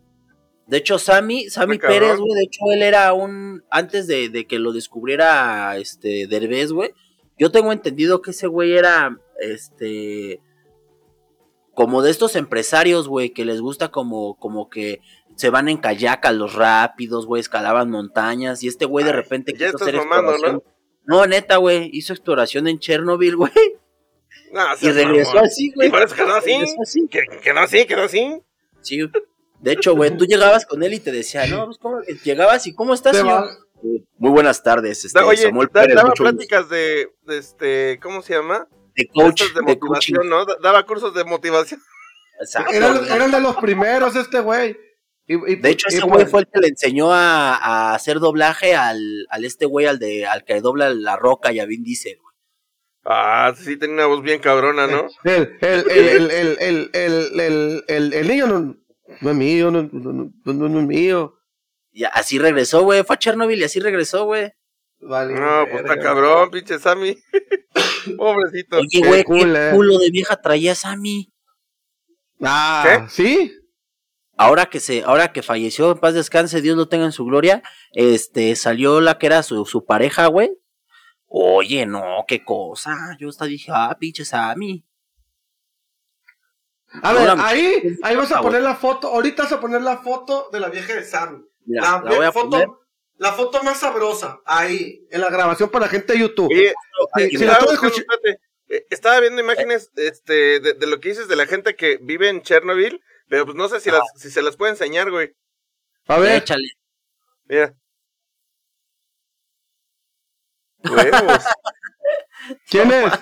[0.66, 1.78] De hecho, Sammy, Sammy.
[1.78, 3.64] Pérez, güey, de hecho, él era un.
[3.70, 6.94] Antes de, de que lo descubriera este Derbez, güey.
[7.38, 9.16] Yo tengo entendido que ese güey era.
[9.40, 10.40] Este.
[11.74, 15.00] Como de estos empresarios, güey, que les gusta como, como que
[15.36, 18.62] se van en kayak a los rápidos, güey, escalaban montañas.
[18.62, 20.62] Y este güey de Ay, repente ya quiso estás hacer mamando, exploración.
[21.06, 21.26] ¿no?
[21.26, 23.52] neta, güey, hizo exploración en Chernobyl, güey.
[24.52, 25.46] No, Y regresó mamón.
[25.46, 25.88] así, güey.
[25.88, 26.50] Y por eso quedó así.
[26.52, 27.08] Regresó así.
[27.08, 28.42] Que, quedó así, quedó así.
[28.82, 28.98] Sí.
[29.60, 32.00] De hecho, güey, tú llegabas con él y te decía, no, pues, ¿cómo?
[32.24, 33.44] Llegabas y ¿cómo estás, señor?
[33.84, 37.98] Eh, Muy buenas tardes, este, Da- oye, Samuel da- Pérez, daba pláticas de, de este,
[38.02, 38.68] ¿cómo se llama?
[38.94, 40.14] De coach, de de coaching.
[40.14, 40.44] motivación, ¿no?
[40.44, 41.80] Da- Daba cursos de motivación.
[42.40, 44.76] Exacto, Era, era de los primeros este güey.
[45.26, 47.94] Y- y- De hecho, y ese pues- güey fue el que le enseñó a, a
[47.94, 48.98] hacer doblaje al,
[49.30, 52.34] al este güey, al de al que dobla la roca y a Vin Diesel, güey.
[53.04, 55.08] Ah, sí, tenía una voz bien cabrona, ¿no?
[55.24, 58.76] El, el, el, el, el, el, el, el, el- el niño no,
[59.20, 61.34] no es mío, no, no, no, no- no es mío.
[61.92, 63.02] Y así regresó, güey.
[63.04, 64.52] Fue a Chernobyl y así regresó, güey.
[65.02, 67.18] Vale, No, pues está cabrón, pinche Sammy.
[68.16, 68.78] Pobrecito.
[68.78, 69.72] Oye, qué güey, cool, qué eh.
[69.74, 71.32] culo de vieja traía Sammy.
[72.40, 73.52] Ah, ¿sí?
[74.36, 77.62] Ahora que se, ahora que falleció, en paz descanse, Dios lo tenga en su gloria,
[77.92, 80.50] este, salió la que era su, su pareja, güey.
[81.26, 83.16] Oye, no, qué cosa.
[83.18, 84.84] Yo hasta dije, ah, pinche Sammy.
[87.02, 90.48] A ver, ahí, ahí vas a poner la foto, ahorita vas a poner la foto
[90.52, 91.46] de la vieja de Sam.
[91.64, 92.68] Mira, la la voy a foto, poner.
[93.22, 96.50] La foto más sabrosa, ahí, en la grabación para la gente de YouTube.
[96.50, 96.74] Oye,
[97.16, 97.78] Sí, y si estaba la
[98.68, 102.28] eh, estaba viendo imágenes este, de, de lo que dices de la gente que vive
[102.28, 105.36] en Chernobyl, pero pues no sé si, las, si se las puede enseñar, güey.
[106.08, 106.66] A ver, Échale.
[107.44, 107.76] Mira.
[110.82, 111.44] Huevos.
[112.68, 113.12] ¿quién es?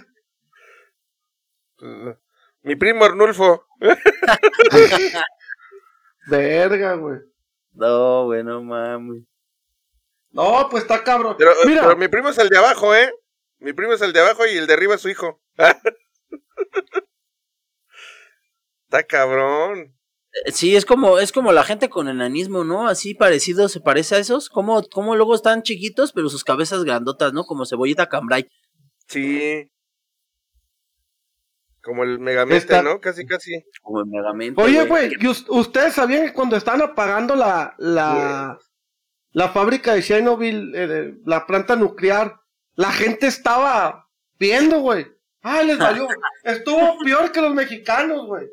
[2.62, 3.66] Mi primo Arnulfo.
[6.26, 7.20] Verga, güey.
[7.72, 9.24] No, güey, no mames.
[10.30, 11.34] No, pues está cabrón.
[11.38, 13.12] Pero, Mira, pero mi primo es el de abajo, ¿eh?
[13.58, 15.40] Mi primo es el de abajo y el de arriba es su hijo.
[18.84, 19.94] Está cabrón.
[20.46, 22.88] Eh, Sí, es como, es como la gente con enanismo, ¿no?
[22.88, 24.48] Así parecido, se parece a esos.
[24.48, 27.44] Como, como luego están chiquitos, pero sus cabezas grandotas, ¿no?
[27.44, 28.48] Como cebollita cambray.
[29.08, 29.70] Sí.
[31.82, 33.00] Como el megamente, Está- ¿no?
[33.00, 33.52] Casi, casi.
[33.82, 34.60] Como el megamente.
[34.62, 38.58] Oye, güey, ¿y us- ustedes sabían que cuando estaban apagando la, la,
[39.32, 42.40] la fábrica de Chernobyl, eh, de- la planta nuclear,
[42.74, 44.08] la gente estaba
[44.38, 45.06] viendo, güey.
[45.42, 46.06] Ay, les valió.
[46.44, 48.46] Estuvo peor que los mexicanos, güey.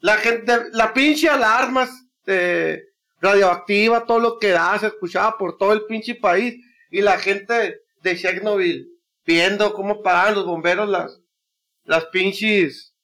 [0.00, 1.90] La gente, la pinche alarmas
[2.26, 2.82] eh,
[3.20, 6.56] radioactiva, todo lo que da, se escuchaba por todo el pinche país.
[6.90, 8.88] Y la gente de Chernobyl
[9.24, 11.20] viendo cómo paraban los bomberos las,
[11.84, 12.94] las pinches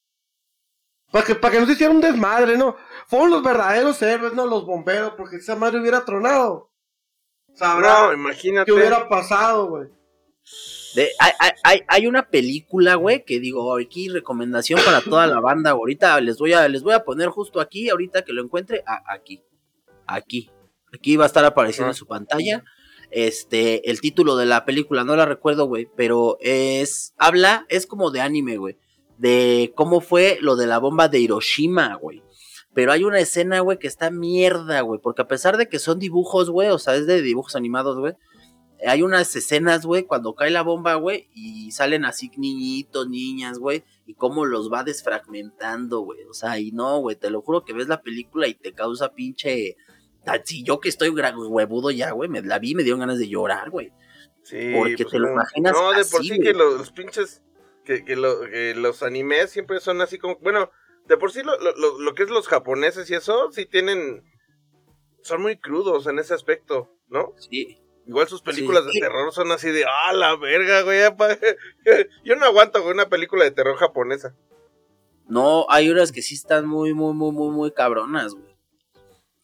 [1.10, 2.76] para que, para que no se hiciera un desmadre, ¿no?
[3.06, 4.46] Fueron los verdaderos héroes, ¿no?
[4.46, 6.71] Los bomberos, porque si esa madre hubiera tronado.
[7.54, 8.66] Sabrá No, imagínate.
[8.66, 9.88] qué hubiera pasado, güey.
[10.94, 11.32] De- hay,
[11.64, 15.70] hay- hay, una película, güey, que digo, aquí recomendación para toda la banda.
[15.70, 19.02] Ahorita les voy a, les voy a poner justo aquí, ahorita que lo encuentre, a-
[19.12, 19.42] aquí.
[20.06, 20.50] Aquí.
[20.92, 21.92] Aquí va a estar apareciendo Ah.
[21.92, 22.64] en su pantalla.
[23.10, 28.10] Este, el título de la película, no la recuerdo, güey, pero es, habla, es como
[28.10, 28.76] de anime, güey,
[29.18, 32.22] de cómo fue lo de la bomba de Hiroshima, güey.
[32.74, 35.98] Pero hay una escena, güey, que está mierda, güey, porque a pesar de que son
[35.98, 38.14] dibujos, güey, o sea, es de dibujos animados, güey,
[38.86, 43.84] hay unas escenas, güey, cuando cae la bomba, güey, y salen así niñitos, niñas, güey,
[44.06, 46.24] y cómo los va desfragmentando, güey.
[46.24, 49.12] O sea, y no, güey, te lo juro que ves la película y te causa
[49.14, 49.76] pinche.
[50.44, 53.28] Si yo que estoy huevudo ya, güey, me la vi y me dieron ganas de
[53.28, 53.92] llorar, güey.
[54.44, 56.40] Sí, Porque te lo imaginas No, de por así, sí güey.
[56.40, 57.42] que los, los pinches.
[57.84, 60.36] Que, que, lo- que los animes siempre son así como.
[60.40, 60.70] Bueno,
[61.08, 64.22] de por sí lo, lo- lo- que es los japoneses y eso, sí tienen.
[65.22, 67.32] Son muy crudos en ese aspecto, ¿no?
[67.38, 67.78] Sí.
[68.06, 68.98] Igual sus películas Sí.
[68.98, 69.84] de terror son así de.
[69.84, 71.02] ¡Ah, la verga, güey!
[71.02, 71.28] apa".
[72.24, 74.34] Yo no aguanto güey, una película de terror japonesa.
[75.28, 78.52] No, hay unas que sí están muy, muy, muy, muy, muy cabronas, güey.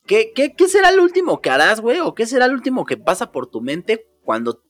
[0.07, 2.01] ¿Qué, qué, ¿Qué será el último que harás, güey?
[2.01, 4.63] ¿O qué será el último que pasa por tu mente cuando...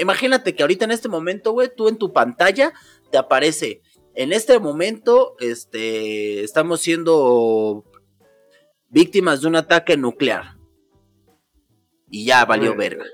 [0.00, 2.72] Imagínate que ahorita en este momento, güey, tú en tu pantalla
[3.10, 3.80] te aparece,
[4.14, 7.84] en este momento, este, estamos siendo
[8.88, 10.56] víctimas de un ataque nuclear.
[12.08, 13.04] Y ya valió verga.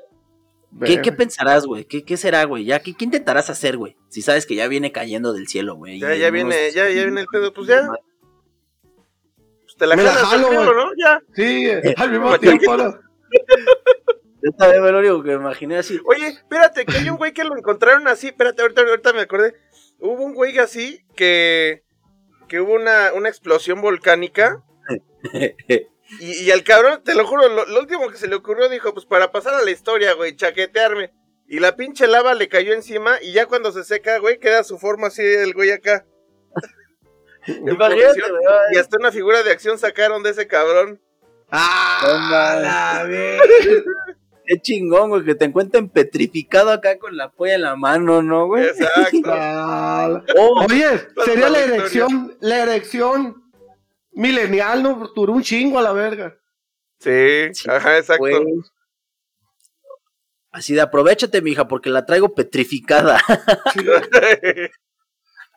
[0.85, 1.85] ¿Qué, qué pensarás, güey?
[1.85, 2.65] ¿Qué, ¿Qué será, güey?
[2.65, 3.97] ¿Ya, qué, qué intentarás hacer, güey?
[4.09, 5.99] Si sabes que ya viene cayendo del cielo, güey.
[5.99, 7.89] Ya, ya en viene, unos- ya, ya viene el pedo, pues ya.
[9.63, 10.75] Pues te la Me la jalas, jalo.
[10.75, 10.91] ¿no?
[10.99, 11.23] Ya.
[11.35, 12.95] Sí, eh, al mismo Oye, tiempo, ¿no?
[14.43, 15.99] Yo lo único que me imaginé así.
[16.05, 18.29] Oye, espérate, que hay un güey que lo encontraron así.
[18.29, 19.55] Espérate, ahorita, ahorita me acordé.
[19.99, 21.83] Hubo un güey así que.
[22.49, 24.63] que hubo una, una explosión volcánica.
[26.21, 28.95] Y, y al cabrón, te lo juro, lo, lo último que se le ocurrió dijo:
[28.95, 31.13] Pues para pasar a la historia, güey, chaquetearme.
[31.49, 33.19] Y la pinche lava le cayó encima.
[33.21, 36.07] Y ya cuando se seca, güey, queda su forma así el güey acá.
[37.49, 38.31] Imagínate, posición.
[38.31, 38.43] güey.
[38.75, 41.01] Y hasta una figura de acción sacaron de ese cabrón.
[41.51, 43.05] ¡Ah!
[43.07, 44.16] la.
[44.47, 48.47] Qué chingón, güey, que te encuentren petrificado acá con la polla en la mano, ¿no,
[48.47, 48.67] güey?
[48.67, 50.23] Exacto.
[50.39, 50.87] Oh, Oye,
[51.25, 53.51] sería la erección, la erección
[54.13, 55.11] milenial, ¿no?
[55.15, 56.37] Duró un chingo a la verga.
[57.01, 58.21] Sí, Sí, ajá, exacto.
[58.21, 58.35] güey.
[60.51, 63.21] Así de aprovechate, mija, porque la traigo petrificada.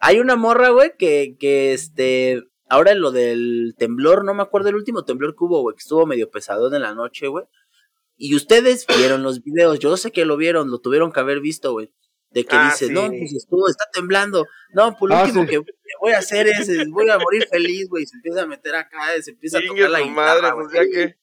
[0.01, 2.43] Hay una morra, güey, que, que este.
[2.67, 5.79] Ahora en lo del temblor, no me acuerdo el último temblor que hubo, güey, que
[5.81, 7.45] estuvo medio pesadón en la noche, güey.
[8.21, 11.71] Y ustedes vieron los videos, yo sé que lo vieron, lo tuvieron que haber visto,
[11.71, 11.91] güey.
[12.31, 12.93] De que Ah, dice, sí.
[12.93, 14.45] no, pues estuvo, está temblando.
[14.73, 15.49] No, pues lo Ah, último sí.
[15.49, 15.61] que
[16.01, 18.05] voy a hacer es, es, voy a morir feliz, güey.
[18.05, 21.15] Se empieza a meter acá, se empieza a tocar la guitarra, madre, pues ya que.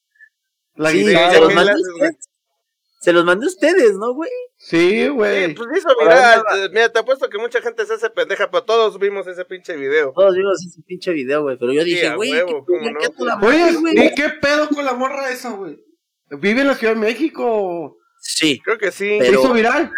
[0.74, 1.30] La Sí, guitarra.
[1.32, 1.72] se los ¿qué mandé.
[2.98, 4.30] Se los mandé a ustedes, ¿no, güey?
[4.56, 5.54] Sí, Sí, güey.
[5.54, 6.42] pues hizo viral.
[6.56, 9.76] eh, Mira, te apuesto que mucha gente se hace pendeja, pero todos vimos ese pinche
[9.76, 10.12] video.
[10.16, 11.56] Todos vimos ese pinche video, güey.
[11.58, 14.04] Pero yo Sí, dije, güey, ¿qué.
[14.06, 15.78] ¿y qué pedo con la morra esa, güey?
[16.30, 17.96] ¿Vive en la Ciudad de México?
[18.20, 19.18] Sí, Creo que sí.
[19.18, 19.92] ¿Se Pero- hizo viral?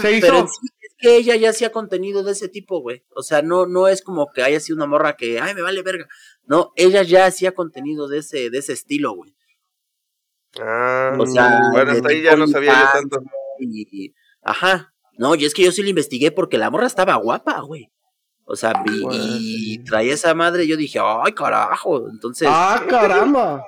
[0.00, 0.26] Se hizo.
[0.26, 3.04] pero sí es que ella ya hacía contenido de ese tipo, güey.
[3.16, 5.82] O sea, no, no es como que haya sido una morra que, ay, me vale
[5.82, 6.06] verga.
[6.44, 9.34] No, ella ya hacía contenido de ese, de ese estilo, güey.
[10.60, 13.22] Ah, O sea, bueno, hasta ahí ya no sabía yo tanto.
[13.58, 14.92] y- ajá.
[15.18, 17.90] No, y es que yo sí la investigué porque la morra estaba guapa, güey.
[18.44, 22.08] O sea, y, traía esa madre, y yo dije, ay, carajo.
[22.10, 23.64] Entonces, Ah, caramba.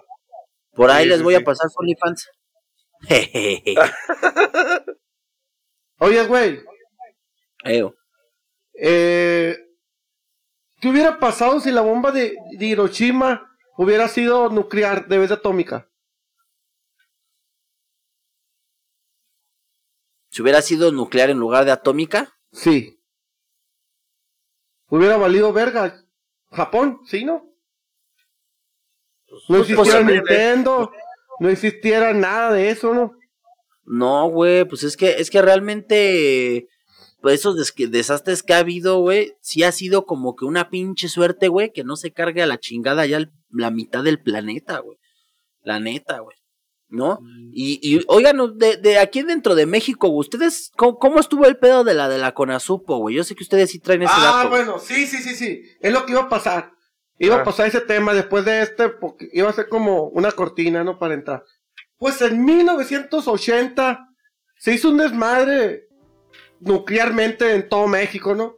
[0.74, 1.40] Por ahí sí, les sí, voy sí.
[1.40, 2.28] a pasar su OnlyFans.
[5.98, 6.60] Oye, güey,
[7.64, 7.94] Eo.
[8.74, 9.56] eh,
[10.80, 15.88] ¿qué hubiera pasado si la bomba de, de Hiroshima hubiera sido nuclear de vez atómica?
[20.30, 23.00] Si hubiera sido nuclear en lugar de atómica, Sí.
[24.88, 26.04] Hubiera valido verga.
[26.50, 27.53] Japón, ¿sí, no?
[29.48, 30.30] No Pues, existiera posiblemente.
[30.34, 30.92] Nintendo,
[31.40, 33.12] no existiera nada de eso, ¿no?
[33.86, 36.68] no, güey, pues es que, es que realmente,
[37.20, 41.08] pues esos des- desastres que ha habido, güey, sí ha sido como que una pinche
[41.08, 44.78] suerte, güey, que no se cargue a la chingada ya el- la mitad del planeta,
[44.78, 44.98] güey.
[45.62, 46.36] La neta, güey.
[46.88, 47.18] ¿No?
[47.52, 51.56] Y, y oigan, de, de aquí dentro de México, güey, ¿ustedes cómo, cómo estuvo el
[51.56, 53.16] pedo de la de la Conasupo, güey?
[53.16, 54.48] Yo sé que ustedes sí traen ese Ah, dato.
[54.50, 54.64] güey.
[54.64, 55.62] bueno, sí, sí, sí, sí.
[55.80, 56.70] Es lo que iba a pasar.
[57.18, 57.40] Iba Ah.
[57.40, 60.98] a pasar ese tema después de este, porque iba a ser como una cortina, ¿no?
[60.98, 61.44] Para entrar.
[61.98, 64.08] Pues en 1980
[64.58, 65.88] se hizo un desmadre
[66.60, 68.56] nuclearmente en todo México, ¿no?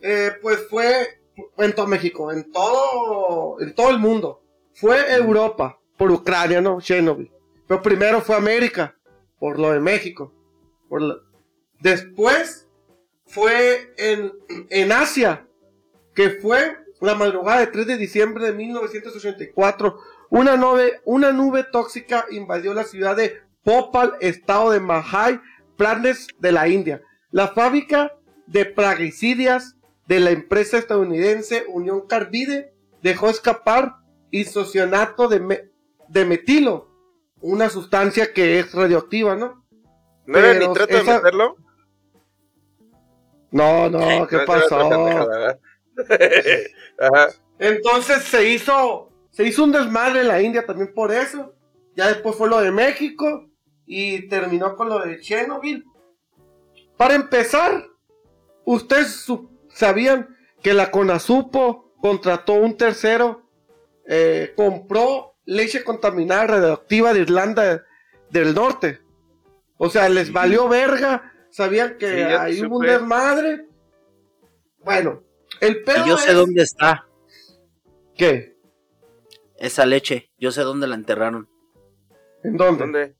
[0.00, 1.20] Eh, pues fue
[1.58, 4.42] en todo México, en todo, en todo el mundo.
[4.74, 6.80] Fue Europa, por Ucrania, ¿no?
[6.80, 7.30] Chernobyl.
[7.66, 8.96] Pero primero fue América,
[9.38, 10.32] por lo de México.
[10.88, 11.22] Por
[11.80, 12.68] Después
[13.26, 14.32] fue en,
[14.70, 15.46] en Asia,
[16.14, 19.98] que fue la madrugada de 3 de diciembre de 1984.
[20.30, 25.40] Una nube, una nube tóxica invadió la ciudad de Bhopal, estado de Mahai,
[25.76, 27.02] Planes de la India.
[27.30, 28.12] La fábrica
[28.46, 29.76] de plaguicidas
[30.06, 32.72] de la empresa estadounidense Unión Carbide
[33.02, 33.96] dejó escapar
[34.30, 35.70] isocionato de, me-
[36.08, 36.88] de metilo,
[37.40, 39.64] una sustancia que es radioactiva, ¿no?
[40.26, 41.56] ¿No era Pero ni trato esa- de meterlo?
[43.50, 44.78] No, no, ¿qué No, pasó?
[47.58, 51.54] Entonces se hizo, se hizo un desmadre en la India también por eso.
[51.94, 53.48] Ya después fue lo de México
[53.86, 55.84] y terminó con lo de Chernobyl.
[56.96, 57.86] Para empezar,
[58.64, 59.26] ustedes
[59.68, 63.42] sabían que la Conasupo contrató un tercero,
[64.06, 67.84] eh, compró leche contaminada radioactiva de Irlanda
[68.30, 69.00] del Norte.
[69.76, 71.32] O sea, les valió verga.
[71.50, 73.66] Sabían que Sí, hay un desmadre.
[74.84, 75.22] Bueno,
[75.60, 77.06] el pedo Y yo sé dónde está
[78.16, 78.56] ¿Qué?
[79.60, 80.30] esa leche.
[80.38, 81.48] Yo sé dónde la enterraron.
[82.42, 82.80] ¿En dónde?
[82.80, 83.16] ¿Dónde?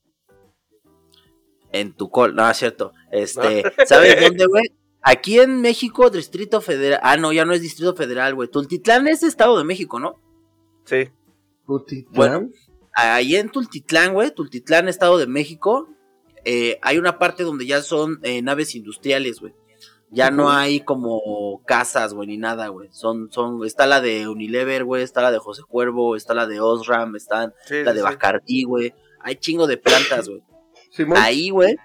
[1.70, 2.34] En tu col.
[2.34, 2.92] No, es cierto.
[3.12, 4.64] Este, ¿sabes dónde, güey?
[5.02, 7.00] Aquí en México, Distrito Federal.
[7.02, 8.48] Ah, no, ya no es Distrito Federal, güey.
[8.48, 10.20] Tultitlán es Estado de México, ¿no?
[10.84, 11.10] Sí.
[11.66, 12.14] Tutitlán.
[12.14, 12.50] Bueno.
[12.94, 15.88] Ahí en Tultitlán, güey, Tultitlán, Estado de México,
[16.44, 19.54] eh, hay una parte donde ya son eh, naves industriales, güey.
[20.12, 22.88] Ya no hay como casas, güey, ni nada, güey.
[22.90, 26.60] Son, son, está la de Unilever, güey, está la de José Cuervo, está la de
[26.60, 28.04] Osram, está sí, la de sí.
[28.04, 28.92] Bacardí, güey.
[29.20, 30.42] Hay chingo de plantas, güey.
[31.14, 31.76] Ahí, güey,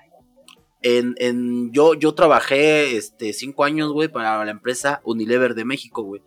[0.87, 6.03] en, en, yo, yo trabajé este, cinco años, güey, para la empresa Unilever de México,
[6.03, 6.21] güey.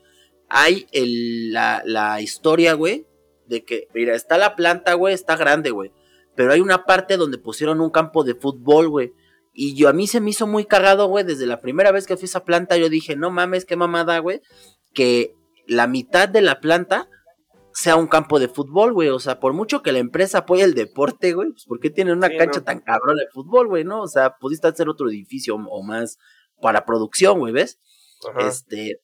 [0.49, 3.07] Hay el, la, la historia, güey,
[3.47, 5.93] de que, mira, está la planta, güey, está grande, güey.
[6.35, 9.13] Pero hay una parte donde pusieron un campo de fútbol, güey.
[9.61, 12.17] Y yo a mí se me hizo muy cagado, güey, desde la primera vez que
[12.17, 14.41] fui a esa planta, yo dije, no mames, qué mamada, güey,
[14.95, 15.35] que
[15.67, 17.09] la mitad de la planta
[17.73, 19.09] sea un campo de fútbol, güey.
[19.09, 22.13] O sea, por mucho que la empresa apoye el deporte, güey, pues ¿por qué tiene
[22.13, 22.67] una Sí, cancha no.
[22.67, 24.01] tan cabrona de fútbol, güey, no?
[24.03, 26.19] O sea, pudiste hacer otro edificio o o más
[26.63, 27.81] para producción, güey, ¿ves?
[28.31, 28.47] Ajá.
[28.47, 29.01] Este,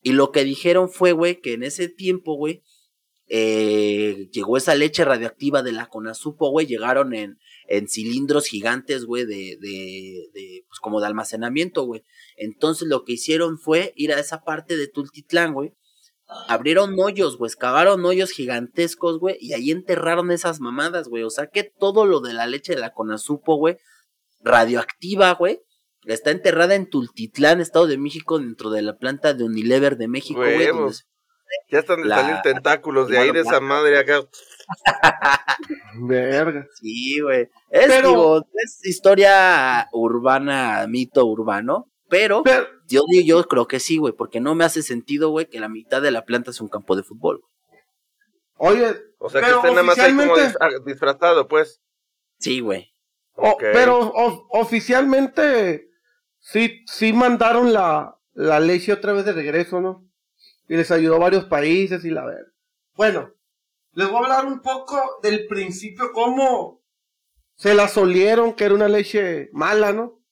[0.00, 2.62] y lo que dijeron fue, güey, que en ese tiempo, güey,
[3.28, 7.38] eh, llegó esa leche radioactiva de la Conasupo, güey, llegaron en,
[7.70, 12.02] en cilindros gigantes, güey, de, de, de, pues como de almacenamiento, güey.
[12.36, 15.72] Entonces lo que hicieron fue ir a esa parte de Tultitlán, güey.
[16.48, 21.22] Abrieron hoyos, güey, excavaron hoyos gigantescos, güey, y ahí enterraron esas mamadas, güey.
[21.22, 23.76] O sea que todo lo de la leche de la Conasupo, güey,
[24.40, 25.60] radioactiva, güey,
[26.06, 30.40] está enterrada en Tultitlán, Estado de México, dentro de la planta de Unilever de México,
[30.40, 30.66] güey.
[30.66, 30.94] Donde
[31.70, 34.20] Ya están de la- salir tentáculos de ahí de esa madre acá.
[36.00, 36.66] Verga.
[36.80, 37.48] Sí, güey.
[37.70, 43.98] Es, Pero- digo, es historia urbana, mito urbano, pero Pero, yo, yo creo que sí,
[43.98, 46.68] güey, porque no me hace sentido, güey, que la mitad de la planta es un
[46.68, 47.42] campo de fútbol.
[48.56, 51.80] oye, O sea que esté nada más ahí como oficialmente- ah, disfrazado, pues.
[52.38, 52.88] Sí, güey.
[53.72, 54.12] pero
[54.50, 55.88] oficialmente
[56.40, 60.04] sí, sí mandaron la, la leche otra vez de regreso, ¿no?
[60.70, 62.46] Y les ayudó a varios países y la ver.
[62.94, 63.32] Bueno,
[63.94, 66.80] les voy a hablar un poco del principio, cómo
[67.56, 70.22] se la solieron que era una leche mala, ¿no?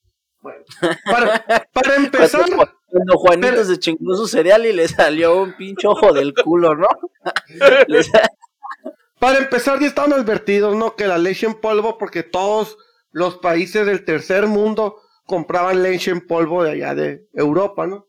[0.41, 0.65] Bueno,
[1.05, 2.47] para, para empezar,
[2.87, 6.77] Cuando, Juanito pero- se chingó su cereal y le salió un pinche ojo del culo,
[6.77, 6.87] ¿no?
[9.19, 10.95] Para empezar ya estaban advertidos, ¿no?
[10.95, 12.79] Que la leche en polvo, porque todos
[13.11, 18.08] los países del tercer mundo compraban leche en polvo de allá de Europa, ¿no?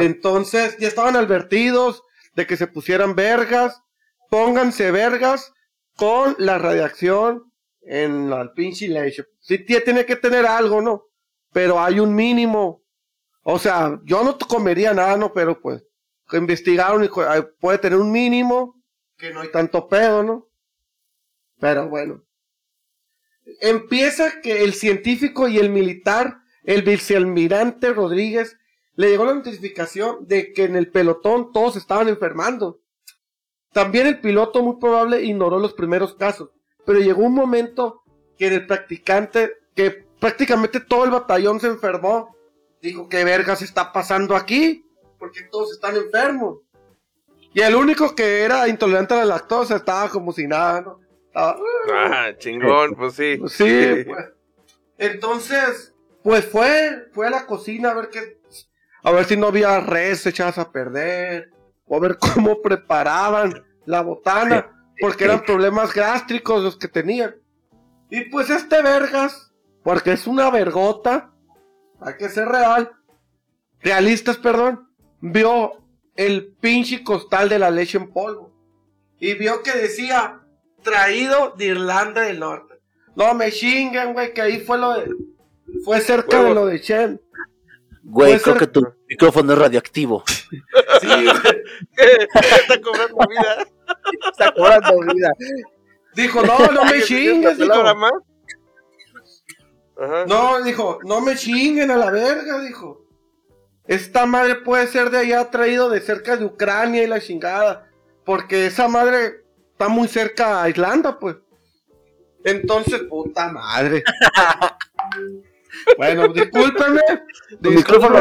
[0.00, 2.02] Entonces ya estaban advertidos
[2.34, 3.82] de que se pusieran vergas,
[4.30, 5.52] pónganse vergas
[5.96, 7.52] con la radiación
[7.82, 9.24] en la pinche leche.
[9.40, 11.04] Sí tie- tiene que tener algo, ¿no?
[11.52, 12.82] Pero hay un mínimo.
[13.42, 15.32] O sea, yo no comería nada, ¿no?
[15.32, 15.82] Pero pues,
[16.32, 17.08] investigaron y
[17.60, 18.74] puede tener un mínimo,
[19.16, 20.48] que no hay tanto pedo, ¿no?
[21.58, 22.22] Pero bueno.
[23.60, 28.57] Empieza que el científico y el militar, el vicealmirante Rodríguez,
[28.98, 32.80] le llegó la notificación de que en el pelotón todos estaban enfermando.
[33.72, 36.50] También el piloto muy probable ignoró los primeros casos,
[36.84, 38.02] pero llegó un momento
[38.36, 42.34] que en el practicante, que prácticamente todo el batallón se enfermó.
[42.82, 44.84] Dijo, ¿qué vergas está pasando aquí?
[45.16, 46.58] Porque todos están enfermos.
[47.54, 50.98] Y el único que era intolerante a la lactosa estaba como si nada, ¿no?
[51.26, 51.56] Estaba,
[51.94, 53.40] Ah, chingón, pues sí.
[53.46, 54.26] sí, pues.
[54.98, 55.94] Entonces,
[56.24, 58.37] pues fue, fue a la cocina a ver qué,
[59.02, 61.50] a ver si no había res echadas a perder,
[61.86, 64.70] o a ver cómo preparaban la botana,
[65.00, 67.36] porque eran problemas gástricos los que tenían.
[68.10, 71.32] Y pues este vergas, porque es una vergota,
[72.00, 72.92] hay que ser real,
[73.80, 74.88] realistas, perdón,
[75.20, 75.72] vio
[76.14, 78.52] el pinche costal de la leche en polvo.
[79.20, 80.40] Y vio que decía,
[80.82, 82.80] traído de Irlanda del Norte.
[83.16, 85.10] No me chinguen, güey, que ahí fue lo de,
[85.84, 87.20] fue cerca de lo de Chen.
[88.10, 90.24] Güey, creo ser- que tu micrófono es radioactivo.
[91.00, 91.62] Sí, güey.
[91.96, 93.66] Está cobrando vida.
[94.30, 95.30] Está cobrando vida.
[96.14, 98.00] Dijo, no, no me chingues, ¿esta palabra dijo.
[98.00, 98.12] más?
[100.00, 100.24] Ajá.
[100.26, 103.04] No, dijo, no me chinguen a la verga, dijo.
[103.86, 107.88] Esta madre puede ser de allá traído de cerca de Ucrania y la chingada.
[108.24, 111.36] Porque esa madre está muy cerca a Irlanda, pues.
[112.44, 114.02] Entonces, puta madre.
[115.96, 117.00] bueno, discúlpeme.
[117.62, 118.18] Tu micrófono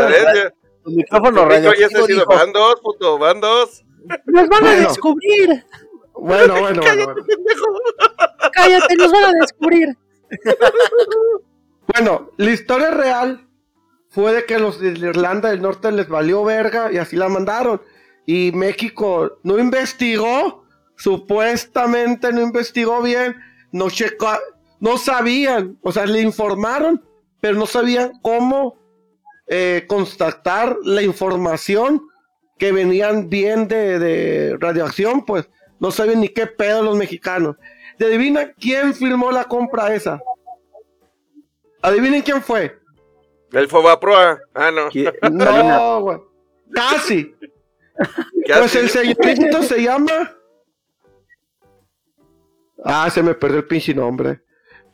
[0.83, 2.07] Tu micrófono radioactivo ha sido.
[2.07, 3.83] dijo, Van dos, puto, van dos.
[4.25, 5.65] ¡Nos van a descubrir!
[6.13, 7.25] Bueno, bueno, bueno, bueno.
[8.53, 9.97] ¡Cállate, nos van a descubrir!
[11.93, 13.47] Bueno, la historia real
[14.09, 17.81] fue de que los de Irlanda del Norte les valió verga y así la mandaron.
[18.25, 20.65] Y México no investigó,
[20.97, 23.37] supuestamente no investigó bien,
[23.71, 24.37] no checó,
[24.79, 27.03] no sabían, o sea, le informaron,
[27.39, 28.77] pero no sabían cómo
[29.47, 32.07] eh, constatar la información
[32.57, 37.55] que venían bien de, de radioacción, pues no sabían ni qué pedo los mexicanos.
[37.99, 40.21] ¿Y adivina quién firmó la compra esa?
[41.81, 42.79] Adivinen quién fue.
[43.51, 44.39] El Fobaproa.
[44.53, 44.89] Ah, no.
[44.89, 45.11] ¿Qué?
[45.31, 46.19] No, güey.
[46.71, 47.35] Casi.
[48.45, 50.35] ¿Qué Pues el señorito se llama.
[52.83, 54.41] Ah, se me perdió el pinche nombre.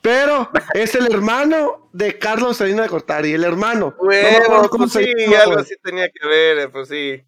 [0.03, 3.95] Pero es el hermano de Carlos Salinas de Gortari, el hermano.
[3.97, 7.23] No Huevos, cómo pues sí, llama, algo así tenía que ver, eh, pues sí.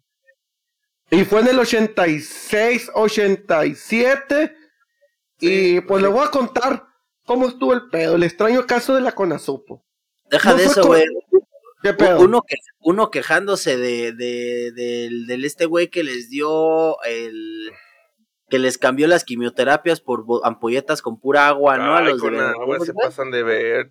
[1.10, 4.54] Y fue en el 86, 87.
[5.40, 6.86] Y pues le voy a contar
[7.24, 9.82] cómo estuvo el pedo, el extraño caso de la Conasupo.
[10.30, 11.04] Deja No de eso, güey.
[11.82, 12.20] ¿Qué pedo?
[12.20, 17.72] Uno, que, uno quejándose de, de, del, del este güey que les dio el
[18.48, 21.94] que les cambió las quimioterapias por ampolletas con pura agua, ¿no?
[21.94, 23.06] A Ay, los de con agua se güey.
[23.06, 23.90] pasan de ver.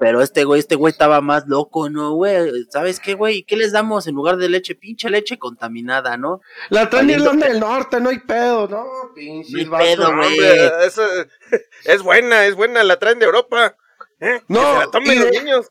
[0.00, 2.50] Pero este güey, este güey estaba más loco, ¿no, güey?
[2.70, 3.44] ¿Sabes qué, güey?
[3.44, 4.74] ¿Qué les damos en lugar de leche?
[4.74, 6.40] Pinche leche contaminada, ¿no?
[6.70, 10.36] La traen Irlanda del Norte, no hay pedo, no, pinches No pedo, güey.
[11.84, 13.76] es buena, es buena, la traen de Europa.
[14.18, 14.40] ¿eh?
[14.48, 15.68] No, que se la tomen y los de- niños.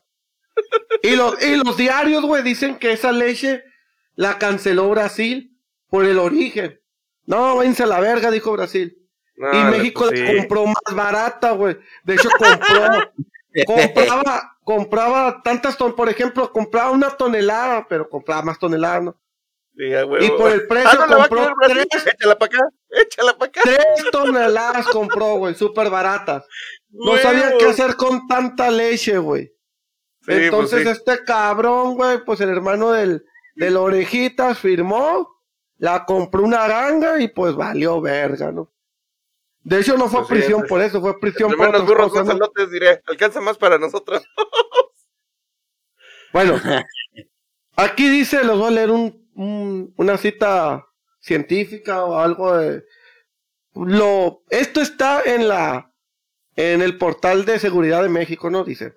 [1.02, 3.62] Y los, y los diarios, güey, dicen que esa leche
[4.14, 5.50] la canceló Brasil
[5.88, 6.80] por el origen.
[7.26, 8.98] No, váyanse a la verga, dijo Brasil.
[9.36, 11.76] No, y México pues la compró más barata, güey.
[12.04, 13.12] De hecho, compró,
[13.66, 19.20] compraba, compraba tantas ton, por ejemplo, compraba una tonelada, pero compraba más toneladas, ¿no?
[19.76, 23.36] Y por el precio Ah, no la va a compró tres, Échala para acá, échala
[23.36, 23.60] para acá.
[23.64, 26.44] tres toneladas compró, güey, súper baratas.
[26.90, 29.46] No sabían qué hacer con tanta leche, güey.
[29.46, 30.88] Sí, pues Entonces sí.
[30.90, 33.24] este cabrón, güey, pues el hermano del,
[33.56, 35.33] del orejitas firmó,
[35.78, 38.70] la compró una ganga y pues valió verga, ¿no?
[39.62, 42.10] De hecho no fue Pues prisión antes- por eso, fue prisión por menos otras burros
[42.12, 42.32] cosas, ¿no?
[42.34, 43.02] elotes, diré.
[43.06, 44.22] Alcanza más para nosotros.
[46.32, 46.54] Bueno,
[47.76, 50.84] aquí dice, les voy a leer un, un- una cita
[51.20, 52.84] científica o algo de...
[53.74, 55.92] lo, esto está en la,
[56.56, 58.64] en el portal de seguridad de México, ¿no?
[58.64, 58.94] Dice,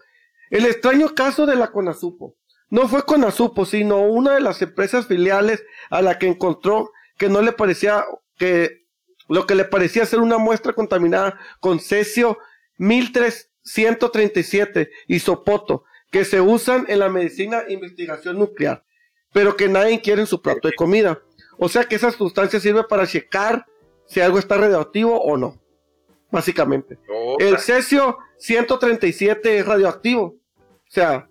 [0.50, 2.37] el extraño caso de la Conasupo.
[2.70, 7.42] No fue Conasupo, sino una de las empresas filiales a la que encontró que no
[7.42, 8.04] le parecía
[8.38, 8.86] que
[9.30, 12.38] lo que le parecía ser una muestra contaminada con cesio
[12.78, 18.86] 1337 y sopoto, que se usan en la medicina e investigación nuclear,
[19.34, 21.22] pero que nadie quiere en su plato de comida.
[21.58, 23.66] O sea que esa sustancia sirve para checar
[24.06, 25.60] si algo está radioactivo o no.
[26.32, 27.00] Básicamente.
[27.40, 30.26] El cesio 137 es radioactivo.
[30.26, 31.28] O sea,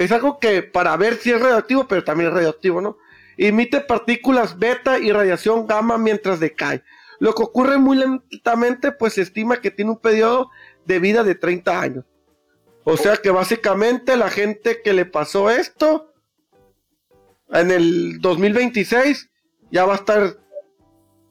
[0.00, 2.96] es algo que para ver si es radioactivo, pero también es radioactivo, ¿no?
[3.36, 6.82] Emite partículas beta y radiación gamma mientras decae.
[7.18, 10.50] Lo que ocurre muy lentamente, pues se estima que tiene un periodo
[10.86, 12.04] de vida de 30 años.
[12.84, 16.14] O sea que básicamente la gente que le pasó esto
[17.50, 19.28] en el 2026
[19.70, 20.38] ya va a estar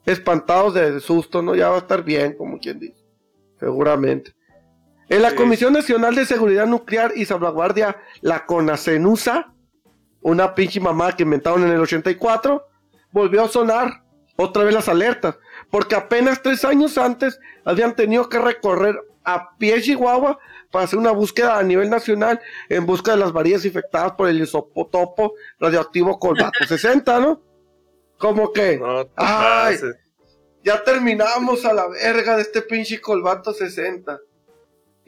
[0.06, 1.56] espantados de susto, ¿no?
[1.56, 3.04] Ya va a estar bien, como quien dice.
[3.60, 4.36] Seguramente.
[5.10, 9.52] En la Comisión Nacional de Seguridad Nuclear y Salvaguardia, la CONACENUSA,
[10.22, 12.68] una pinche mamá que inventaron en el 84,
[13.12, 14.04] volvió a sonar
[14.36, 15.40] otra vez las alertas,
[15.72, 20.38] porque apenas tres años antes habían tenido que recorrer a pie Chihuahua
[20.72, 22.40] para hacer una búsqueda a nivel nacional
[22.70, 27.42] en busca de las varillas infectadas por el isopotopo radioactivo colbato 60, ¿no?
[28.20, 28.80] Como que,
[29.16, 29.78] ay,
[30.64, 34.20] ya terminamos a la verga de este pinche colbato 60.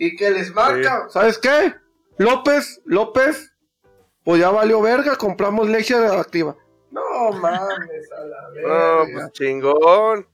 [0.04, 1.76] Y que les marca, ¿sabes qué?
[2.18, 3.54] López, López,
[4.24, 6.58] pues ya valió verga, compramos leche radioactiva.
[6.90, 9.06] No mames, a la verga.
[9.06, 10.28] No, pues chingón.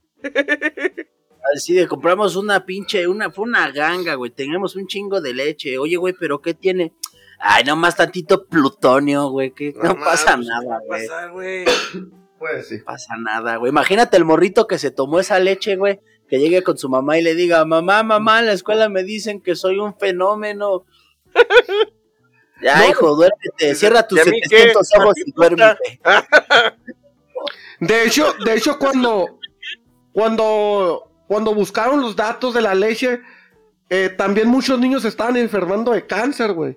[1.54, 4.30] Así de compramos una pinche, una, fue una ganga, güey.
[4.30, 5.76] Teníamos un chingo de leche.
[5.76, 6.94] Oye, güey, pero ¿qué tiene?
[7.38, 9.50] Ay, nomás tantito plutonio, güey.
[9.50, 11.06] Que no, pasa pues, nada, ¿qué güey.
[11.06, 11.64] pasa, güey?
[12.38, 12.78] Pues sí.
[12.78, 13.68] No pasa nada, güey.
[13.68, 16.00] Imagínate el morrito que se tomó esa leche, güey.
[16.28, 19.40] Que llegue con su mamá y le diga, mamá, mamá, en la escuela me dicen
[19.40, 20.84] que soy un fenómeno.
[22.62, 23.74] ya, No, hijo, duérmete.
[23.74, 24.98] Cierra tus ¿y a mí 700 qué?
[24.98, 26.00] ojos ¿A ti, y duérmete.
[27.80, 29.38] De hecho, de hecho cuando,
[30.12, 33.20] cuando, cuando buscaron los datos de la leche,
[33.88, 36.76] eh, también muchos niños estaban enfermando de cáncer, güey.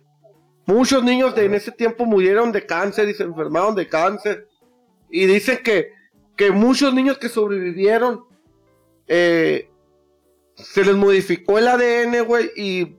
[0.66, 4.47] Muchos niños de en ese tiempo murieron de cáncer y se enfermaron de cáncer.
[5.10, 5.91] Y dicen que,
[6.38, 8.24] que muchos niños que sobrevivieron,
[9.14, 9.70] eh,
[10.55, 12.95] se les modificó el ADN, güey, y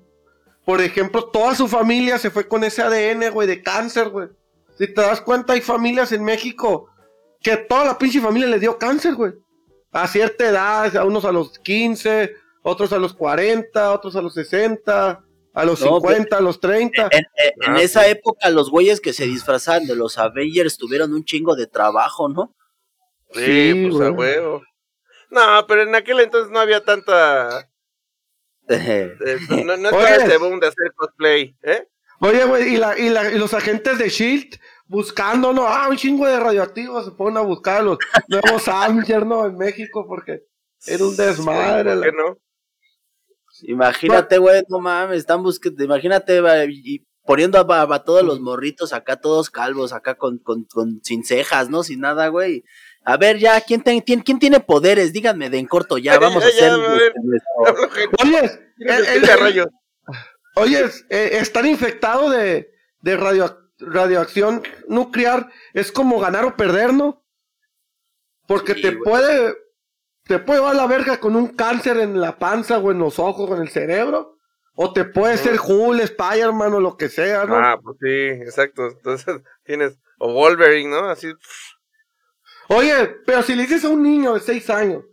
[0.66, 4.28] por ejemplo, toda su familia se fue con ese ADN, güey, de cáncer, güey.
[4.78, 6.88] Si te das cuenta, hay familias en México
[7.40, 9.32] que toda la pinche familia le dio cáncer, güey.
[9.90, 14.34] A cierta edad, a unos a los 15, otros a los 40, otros a los
[14.34, 17.08] 60, a los No, 50, a los 30.
[17.10, 21.12] En, en- en Ah, esa época, los güeyes que se disfrazaban de los Avengers tuvieron
[21.12, 22.54] un chingo de trabajo, ¿no?
[23.32, 24.62] Sí, Sí, pues a huevo.
[25.32, 27.68] No, pero en aquel entonces no había tanta.
[28.68, 29.16] eh,
[29.64, 30.24] no, no estaba Oye.
[30.24, 31.88] ese boom de hacer cosplay, ¿eh?
[32.20, 35.66] Oye, güey, y, la, y, la- y los agentes de Shield buscando, ¿no?
[35.66, 39.46] Ah, un chingo de radioactivos se ponen a buscar a los nuevos Avengers, ¿no?
[39.46, 40.42] En México, porque
[40.86, 41.94] era un desmadre.
[41.94, 42.38] ¿Por qué no?
[43.62, 48.92] Imagínate, güey, no mames, están buscando, imagínate va, y poniendo a, a todos los morritos
[48.92, 51.82] acá, todos calvos, acá con, con, con- sin cejas, ¿no?
[51.82, 52.64] Sin nada, güey.
[53.04, 55.12] A ver, ya, ¿quién, ten- quién, quién tiene poderes?
[55.12, 59.66] Díganme de en corto, ya, vamos ya, a hacer ya, a Oye, qué rollo.
[60.54, 67.24] Oye, eh, estar infectado de, de radio- radioacción nuclear es como ganar o perder, ¿no?
[68.46, 69.56] Porque Sí, te puede,
[70.24, 73.18] te puede llevar a la verga con un cáncer en la panza o en los
[73.18, 74.36] ojos o en el cerebro.
[74.74, 77.56] O te puede ser Hulk, Spider-Man o lo que sea, ¿no?
[77.56, 78.08] Ah, pues sí,
[78.42, 78.86] exacto.
[78.88, 79.98] Entonces tienes.
[80.18, 81.08] O Wolverine, ¿no?
[81.10, 81.32] Así.
[82.74, 85.04] Oye, pero si le dices a un niño de 6 años,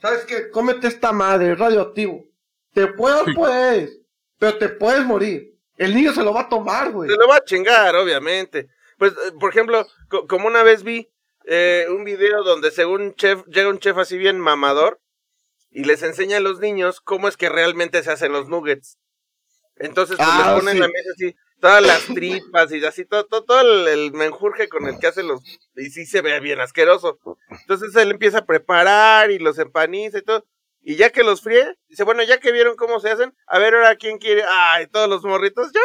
[0.00, 0.50] ¿sabes qué?
[0.50, 2.24] Cómete esta madre, es radioactivo.
[2.72, 3.98] Te puede dar poderes,
[4.38, 5.54] pero te puedes morir.
[5.76, 7.10] El niño se lo va a tomar, güey.
[7.10, 8.68] Se lo va a chingar, obviamente.
[8.98, 11.08] Pues, eh, por ejemplo, co- como una vez vi
[11.46, 15.00] eh, un video donde según un chef, llega un chef así bien mamador
[15.70, 18.98] y les enseña a los niños cómo es que realmente se hacen los nuggets.
[19.76, 20.80] Entonces, pues Ah, les ponen sí.
[20.80, 24.86] la mesa así, todas las tripas y así, todo, todo, todo el, el menjurje con
[24.86, 25.40] el que hacen los...
[25.76, 27.18] Y sí se ve bien asqueroso.
[27.48, 30.44] Entonces él empieza a preparar y los empaniza y todo.
[30.82, 33.74] Y ya que los fríe, dice, bueno, ya que vieron cómo se hacen, a ver
[33.74, 34.42] ahora quién quiere.
[34.46, 35.80] Ay, todos los morritos, yo.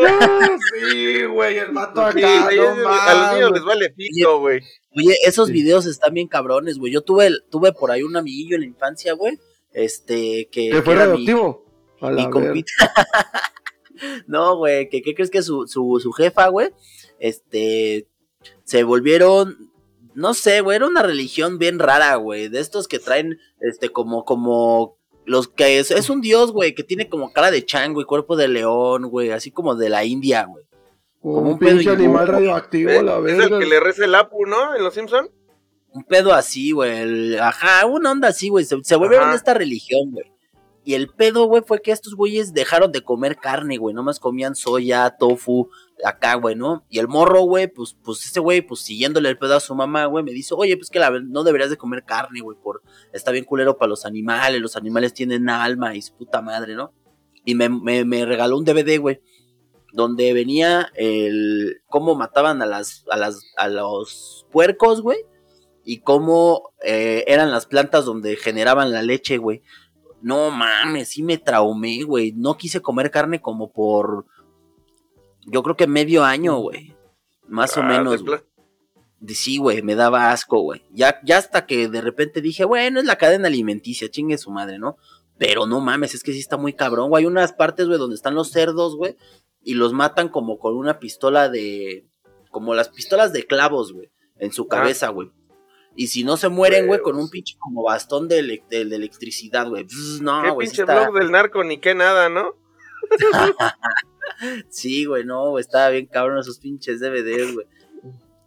[0.00, 4.38] Ya, sí, güey, el mato Sí, acá, güey, no a los niños les vale pito,
[4.38, 4.60] güey.
[4.96, 5.52] Oye, esos Sí.
[5.54, 6.92] videos están bien cabrones, güey.
[6.92, 9.36] Yo tuve, tuve por ahí un amiguillo en la infancia, güey.
[9.72, 12.72] Este, que, ¿Que que fue era mi- mi compita.
[14.26, 16.70] no, güey, que qué crees que su, su, su jefa, güey,
[17.18, 18.08] este,
[18.64, 19.66] se volvieron
[20.16, 24.24] no sé, güey, era una religión bien rara, güey, de estos que traen, este, como,
[24.24, 28.06] como, los que es, es un dios, güey, que tiene como cara de chango y
[28.06, 30.64] cuerpo de león, güey, así como de la India, güey.
[31.20, 33.02] Como un pinche animal radioactivo, ¿Eh?
[33.02, 33.58] la Es el verga.
[33.58, 34.74] que le reza el Apu, ¿no?
[34.74, 35.28] En los Simpson.
[35.90, 39.32] Un pedo así, güey, ajá, una onda así, güey, se, se volvieron Ajá.
[39.32, 40.32] de esta religión, güey.
[40.86, 43.92] Y el pedo, güey, fue que estos güeyes dejaron de comer carne, güey.
[43.92, 45.68] Nomás comían soya, tofu,
[46.04, 46.86] acá, güey, ¿no?
[46.88, 50.04] Y el morro, güey, pues, pues ese güey, pues siguiéndole el pedo a su mamá,
[50.04, 52.82] güey, me dice, oye, pues que la, no deberías de comer carne, güey, por
[53.12, 56.92] está bien culero para los animales, los animales tienen alma y su puta madre, ¿no?
[57.44, 59.20] Y me, me, me regaló un DVD, güey,
[59.92, 65.18] donde venía el cómo mataban a las, a las, a los puercos, güey,
[65.84, 69.62] y cómo eh, eran las plantas donde generaban la leche, güey.
[70.26, 72.32] No mames, sí me traumé, güey.
[72.32, 74.26] No quise comer carne como por.
[75.46, 76.96] Yo creo que medio año, güey.
[77.46, 78.24] Más o Ah, menos,
[79.28, 80.82] Sí, güey, me daba asco, güey.
[80.90, 84.80] Ya, ya hasta que de repente dije, bueno, es la cadena alimenticia, chingue su madre,
[84.80, 84.96] ¿no?
[85.38, 87.22] Pero no mames, es que sí está muy cabrón, güey.
[87.22, 89.16] Hay unas partes, güey, donde están los cerdos, güey,
[89.62, 92.04] y los matan como con una pistola de.
[92.50, 95.30] Como las pistolas de clavos, güey, en su cabeza, güey.
[95.96, 98.96] Y si no se mueren, güey, con un pinche como bastón de, elec- de- de
[98.96, 99.86] electricidad, güey.
[99.86, 102.54] Qué No, güey, sí pinche está- blog del narco, ni qué nada, ¿no?
[104.68, 107.66] Sí, güey, no, güey, estaba bien cabrón esos pinches DVDs, güey.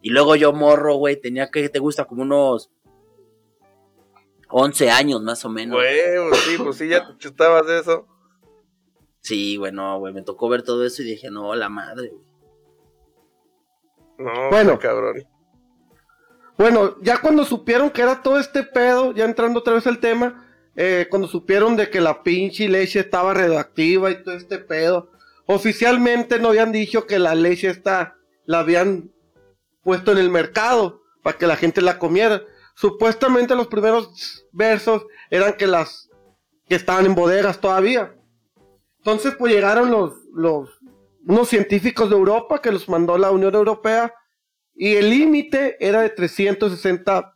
[0.02, 2.06] Y luego yo morro, güey, tenía que, ¿te gusta?
[2.06, 2.70] Como unos
[4.50, 5.78] 11 años más o menos.
[5.78, 8.06] Güey, pues sí, pues sí, ya te chutabas eso.
[9.22, 12.24] Sí, güey, no, güey, me tocó ver todo eso y dije, no, la madre, güey.
[14.20, 14.78] No, Bueno.
[14.78, 15.16] qué cabrón.
[16.60, 20.46] Bueno, ya cuando supieron que era todo este pedo, ya entrando otra vez al tema,
[20.76, 25.10] eh, cuando supieron de que la pinche leche estaba radioactiva y todo este pedo,
[25.46, 29.10] oficialmente no habían dicho que la leche esta la habían
[29.84, 32.42] puesto en el mercado para que la gente la comiera.
[32.76, 36.10] Supuestamente los primeros versos eran que las
[36.68, 38.14] que estaban en bodegas todavía.
[38.98, 40.70] Entonces pues llegaron los, los
[41.26, 44.14] unos científicos de Europa que los mandó la Unión Europea
[44.82, 47.34] y el límite era de 360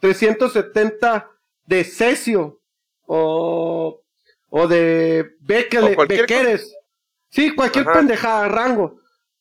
[0.00, 1.30] 370
[1.66, 2.60] de cesio
[3.06, 4.00] o,
[4.48, 6.74] o de Becquerel- O cualquier Becqueres.
[7.30, 7.98] Sí, cualquier Ajá.
[7.98, 9.00] pendejada, rango.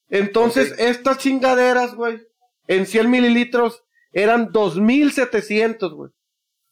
[0.10, 2.22] Entonces, estas chingaderas, güey,
[2.68, 6.12] en 100 mililitros eran 2700, güey.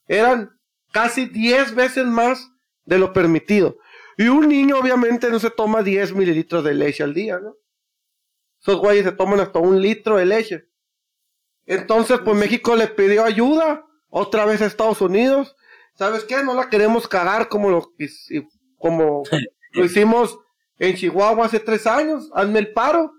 [0.08, 0.50] Eran
[0.92, 2.50] casi 10 veces más
[2.84, 3.78] de lo permitido.
[4.18, 7.54] Y un niño, obviamente, no se toma 10 mililitros de leche al día, ¿no?
[8.66, 10.64] Esos güeyes se toman hasta un litro de leche.
[11.66, 15.54] Entonces, pues México le pidió ayuda otra vez a Estados Unidos.
[15.94, 16.42] ¿Sabes qué?
[16.42, 19.22] No la queremos cagar como lo, hici- como
[19.72, 20.38] lo hicimos
[20.78, 22.28] en Chihuahua hace tres años.
[22.34, 23.12] Hazme el paro.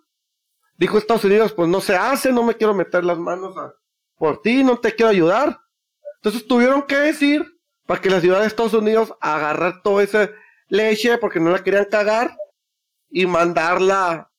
[0.78, 3.74] Dijo Estados Unidos, pues no se hace, no me quiero meter las manos a-
[4.18, 5.60] por ti, no te quiero ayudar.
[6.18, 7.46] Entonces tuvieron que decir,
[7.86, 10.30] para que la ciudad de Estados Unidos agarrar toda esa
[10.68, 12.36] leche, porque no la querían cagar,
[13.10, 14.30] y mandarla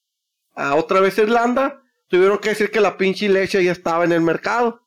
[0.58, 4.20] a otra vez Irlanda, tuvieron que decir que la pinche leche ya estaba en el
[4.20, 4.82] mercado.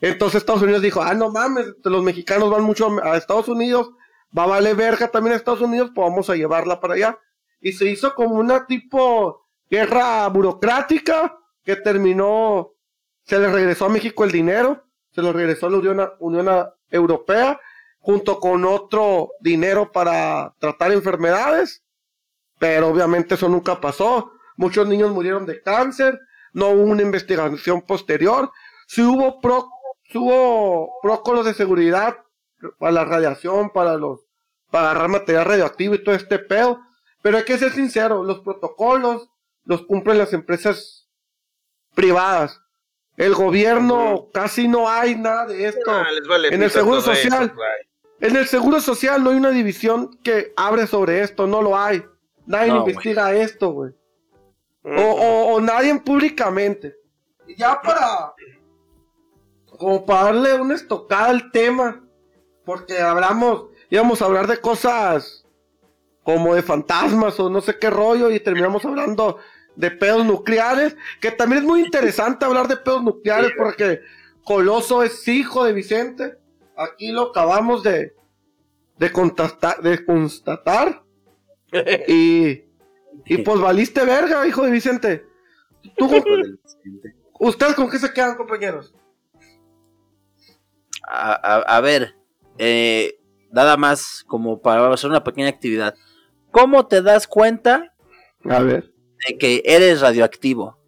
[0.00, 3.90] Entonces Estados Unidos dijo, ah, no mames, los mexicanos van mucho a Estados Unidos,
[4.36, 7.18] va a valer verga también a Estados Unidos, pues vamos a llevarla para allá.
[7.60, 12.72] Y se hizo como una tipo guerra burocrática que terminó,
[13.24, 17.60] se le regresó a México el dinero, se lo regresó a la Unión, Unión Europea,
[17.98, 21.82] junto con otro dinero para tratar enfermedades,
[22.58, 24.33] pero obviamente eso nunca pasó.
[24.56, 26.20] Muchos niños murieron de cáncer,
[26.52, 28.50] no hubo una investigación posterior,
[28.86, 29.68] sí hubo, pro,
[30.10, 32.18] sí hubo protocolos de seguridad
[32.78, 34.20] para la radiación, para los,
[34.70, 36.80] para agarrar material radioactivo y todo este pedo,
[37.22, 39.28] pero hay que ser sincero, los protocolos
[39.64, 41.08] los cumplen las empresas
[41.94, 42.60] privadas.
[43.16, 45.90] El gobierno casi no hay nada de esto.
[45.90, 47.54] Ah, vale en el Seguro eso, Social.
[48.20, 52.04] En el Seguro Social no hay una división que abre sobre esto, no lo hay.
[52.46, 53.92] Nadie No, investiga esto, güey.
[54.84, 56.96] O, o, o nadie públicamente.
[57.46, 58.34] Y ya para.
[59.78, 62.04] Como para darle una estocada al tema.
[62.64, 63.66] Porque hablamos.
[63.90, 65.46] íbamos a hablar de cosas.
[66.22, 68.30] Como de fantasmas o no sé qué rollo.
[68.30, 69.38] Y terminamos hablando
[69.74, 70.96] de pedos nucleares.
[71.20, 73.52] Que también es muy interesante hablar de pedos nucleares.
[73.56, 74.00] Porque
[74.44, 76.36] Coloso es hijo de Vicente.
[76.76, 78.14] Aquí lo acabamos de.
[78.98, 79.10] De,
[79.82, 81.02] de constatar.
[82.08, 82.63] Y.
[83.26, 85.26] Y pues valiste verga, hijo de Vicente.
[85.96, 86.10] ¿Tú.
[87.40, 88.94] ¿Ustedes con qué se quedan, compañeros?
[91.06, 92.14] A, a- a ver,
[92.58, 93.18] eh,
[93.50, 95.94] nada más como para hacer una pequeña actividad.
[96.50, 97.94] ¿Cómo te das cuenta
[98.48, 98.92] A ver.
[99.28, 100.78] de que eres radioactivo?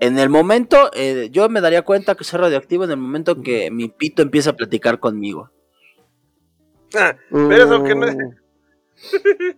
[0.00, 3.42] En el momento, eh, yo me daría cuenta que soy radioactivo en el momento en
[3.42, 5.50] que mi pito empieza a platicar conmigo.
[6.98, 8.16] Ah, pero eso que no es.
[8.16, 8.20] Mm.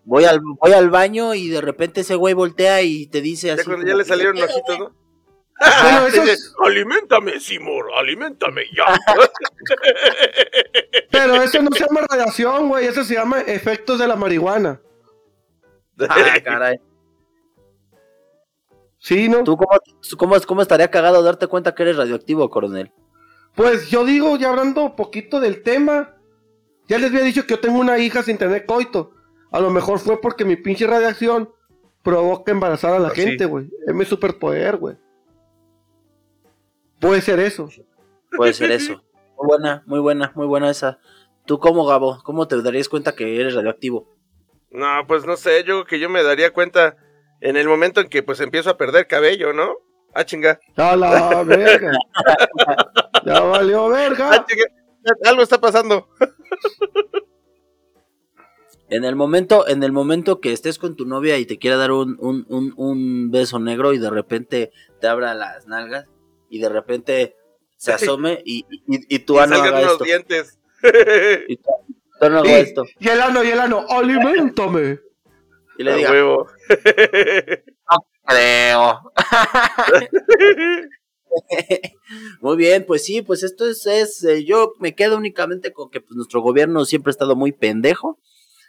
[0.05, 3.55] Voy al, voy al baño y de repente ese güey voltea y te dice Ya
[3.55, 3.65] así.
[3.65, 4.95] cuando como ya le salieron "¿Qué ojitos, ¿no?
[5.83, 8.85] Bueno, eso Dice, es- aliméntame, Simor, aliméntame ya.
[11.11, 12.87] pero eso no se llama radiación, güey.
[12.87, 14.81] Eso se llama efectos de la marihuana.
[16.09, 16.81] Ah, caray.
[18.99, 19.43] Sí, ¿no?
[19.45, 19.79] ¿Tú cómo,
[20.19, 22.93] cómo, cómo estaría cagado darte cuenta que eres radioactivo, coronel?
[23.55, 26.17] Pues yo digo, ya hablando un poquito del tema,
[26.89, 29.13] ya les había dicho que yo tengo una hija sin tener coito.
[29.53, 31.51] A lo mejor fue porque mi pinche radiación
[32.03, 33.23] provoca embarazar a la sí.
[33.23, 33.71] gente, güey.
[33.87, 34.97] Es mi superpoder, güey.
[37.01, 37.69] Puede ser eso.
[38.37, 39.03] Puede ser eso.
[39.37, 40.99] Muy buena, muy buena, muy buena esa.
[41.47, 42.19] ¿Tú cómo, Gabo?
[42.25, 44.09] ¿Cómo te darías cuenta que eres radioactivo?
[44.71, 46.97] No, pues no sé, yo creo que yo me daría cuenta
[47.41, 49.75] en el momento en que pues empiezo a perder cabello, ¿no?
[50.15, 50.61] Ah, chinga.
[50.77, 51.93] A la verga.
[53.27, 54.47] ya valió Ah, verga.
[54.47, 54.65] chinga.
[55.25, 56.09] Algo está pasando.
[58.93, 61.93] En el momento, en el momento que estés con tu novia y te quiera dar
[61.93, 64.71] un, un, un, un beso negro y de repente
[65.01, 66.07] te abra las nalgas
[66.51, 67.35] y de repente
[67.79, 70.05] se asome y, y, y tú Y ah, no salgan haga unos esto.
[70.05, 70.59] dientes.
[71.49, 71.59] Y
[72.21, 72.85] no haga esto.
[73.01, 75.01] y el ano, y el ano, alimentame.
[75.79, 76.47] Y le diga, huevo.
[78.27, 79.01] creo.
[82.43, 86.03] Muy bien, pues sí, pues esto es, es eh, yo me quedo únicamente con que
[86.03, 88.19] pues, nuestro gobierno siempre ha estado muy pendejo,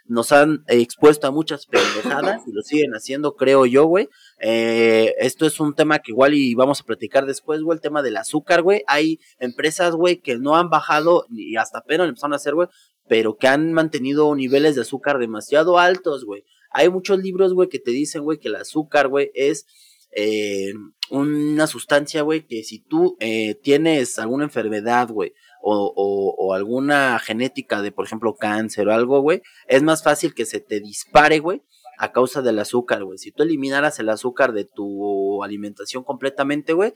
[0.06, 4.08] nos han expuesto a muchas pendejadas y lo siguen haciendo, creo yo, güey.
[4.40, 8.02] Eh, esto es un tema que igual y vamos a platicar después, güey, el tema
[8.02, 8.82] del azúcar, güey.
[8.86, 12.68] Hay empresas, güey, que no han bajado y hasta apenas empezaron a hacer, güey,
[13.08, 16.44] pero que han mantenido niveles de azúcar demasiado altos, güey.
[16.70, 19.64] Hay muchos libros, güey, que te dicen, güey, que el azúcar, güey, es
[20.10, 20.72] eh,
[21.10, 25.32] una sustancia, güey, que si tú eh, tienes alguna enfermedad, güey,
[25.66, 30.60] o, alguna genética de, por ejemplo, cáncer o algo, güey, es más fácil que se
[30.60, 31.62] te dispare, güey,
[31.98, 33.18] a causa del azúcar, güey.
[33.18, 36.92] Si tú eliminaras el azúcar de tu alimentación completamente, güey,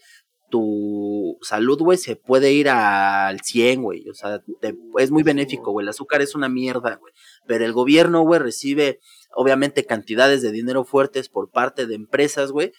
[0.50, 4.08] tu salud, güey, se puede ir al 100, güey.
[4.08, 5.84] O sea, te- es muy benéfico, güey.
[5.84, 7.12] El azúcar es una mierda, güey.
[7.46, 8.98] Pero el gobierno, güey, recibe,
[9.34, 12.72] obviamente, cantidades de dinero fuertes por parte de empresas, güey.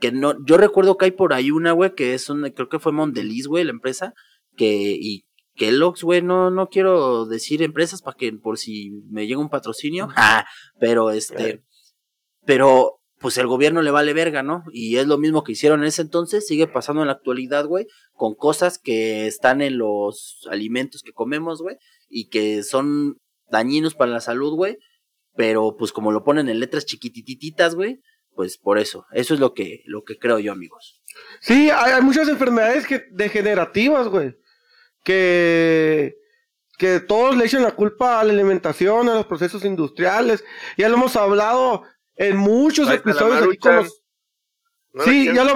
[0.00, 2.78] Que no, yo recuerdo que hay por ahí una, güey, que es una, creo que
[2.78, 4.14] fue Mondeliz, güey, la empresa,
[4.56, 5.24] que, y
[5.54, 10.08] Kellogg's, güey, no, no quiero decir empresas para que, por si me llega un patrocinio,
[10.16, 10.44] ah,
[10.78, 11.62] pero este,
[12.44, 14.64] pero, pues el gobierno le vale verga, ¿no?
[14.72, 17.86] Y es lo mismo que hicieron en ese entonces, sigue pasando en la actualidad, güey,
[18.12, 21.76] con cosas que están en los alimentos que comemos, güey,
[22.08, 23.18] y que son
[23.50, 24.78] dañinos para la salud, güey,
[25.34, 28.00] pero pues como lo ponen en letras chiquitititas, güey,
[28.34, 31.00] pues por eso, eso es lo que, lo que creo yo, amigos.
[31.40, 34.34] Sí, hay, hay muchas enfermedades que, degenerativas, güey.
[35.02, 36.16] Que,
[36.78, 40.44] que todos le echan la culpa a la alimentación, a los procesos industriales.
[40.76, 41.82] Ya lo hemos hablado
[42.16, 44.02] en muchos episodios aquí con los-
[44.92, 45.54] ¿No la Sí, ya lo?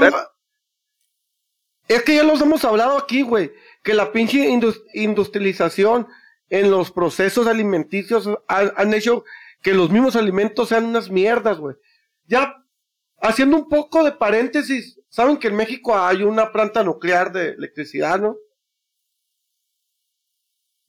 [1.88, 3.52] Es que ya los hemos hablado aquí, güey.
[3.82, 6.08] Que la pinche indus- industrialización
[6.48, 9.24] en los procesos alimenticios han, han hecho
[9.62, 11.76] que los mismos alimentos sean unas mierdas, güey.
[12.26, 12.56] Ya,
[13.20, 18.18] haciendo un poco de paréntesis, ¿saben que en México hay una planta nuclear de electricidad,
[18.20, 18.36] no?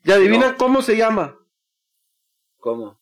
[0.03, 1.37] ¿Y adivinan cómo se llama?
[2.59, 2.99] ¿Cómo?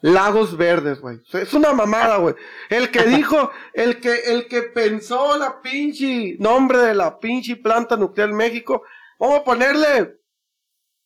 [0.00, 1.20] Lagos Verdes, güey.
[1.32, 2.34] Es una mamada, güey.
[2.68, 7.96] El que dijo, el que, el que pensó la pinche nombre de la pinche planta
[7.96, 8.82] nuclear en México,
[9.18, 10.18] vamos a ponerle,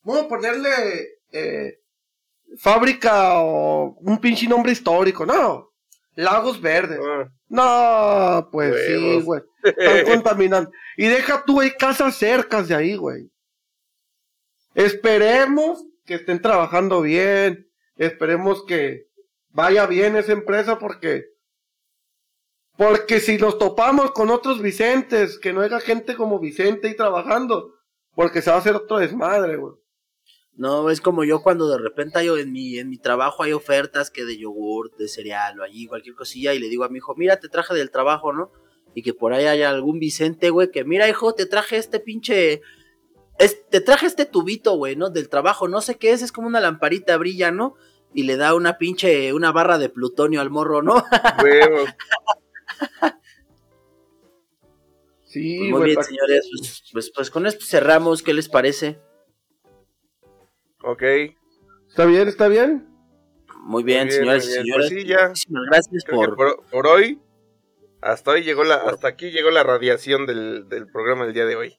[0.02, 0.70] vamos a ponerle
[1.30, 1.78] eh,
[2.58, 5.70] fábrica o un pinche nombre histórico, no.
[6.14, 7.00] Lagos Verdes.
[7.02, 9.40] Ah, No, pues sí, güey.
[9.62, 10.70] Están contaminando.
[10.98, 13.30] Y deja tú, hay casas cercas de ahí, güey.
[14.74, 17.70] Esperemos que estén trabajando bien.
[17.96, 19.08] Esperemos que
[19.50, 21.32] vaya bien esa empresa porque...
[22.76, 27.74] Porque si nos topamos con otros Vicentes, que no haya gente como Vicente ahí trabajando,
[28.14, 29.74] porque se va a hacer otro desmadre, güey.
[30.54, 34.10] No, es como yo cuando de repente hay en mi, en mi trabajo hay ofertas
[34.10, 37.14] que de yogur, de cereal o allí cualquier cosilla y le digo a mi hijo,
[37.14, 38.50] mira, te traje del trabajo, ¿no?
[38.94, 42.62] Y que por ahí haya algún Vicente, güey, que mira, hijo, te traje este pinche...
[43.38, 45.10] es- te traje este tubito, güey, ¿no?
[45.10, 47.74] Del trabajo, no sé qué es, es como una lamparita brilla, ¿no?
[48.14, 51.02] Y le da una pinche, una barra de plutonio al morro, ¿no?
[55.24, 59.00] Sí, Pues muy bien, señores, pues, pues, pues con esto cerramos, ¿qué les parece?
[60.82, 61.02] Ok.
[61.88, 62.28] ¿Está bien?
[62.28, 62.86] ¿Está bien?
[63.60, 64.90] Muy bien, Muy bien, señores y señores.
[64.90, 65.28] Pues sí, ya.
[65.28, 67.18] Muchísimas gracias por, por hoy.
[68.02, 71.56] Hasta hoy llegó la, hasta aquí llegó la radiación del, del programa del día de
[71.56, 71.78] hoy.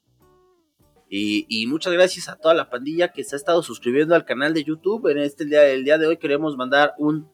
[1.09, 4.53] Y, y muchas gracias a toda la pandilla que se ha estado suscribiendo al canal
[4.53, 5.07] de YouTube.
[5.09, 7.29] En este día, el día de hoy queremos mandar un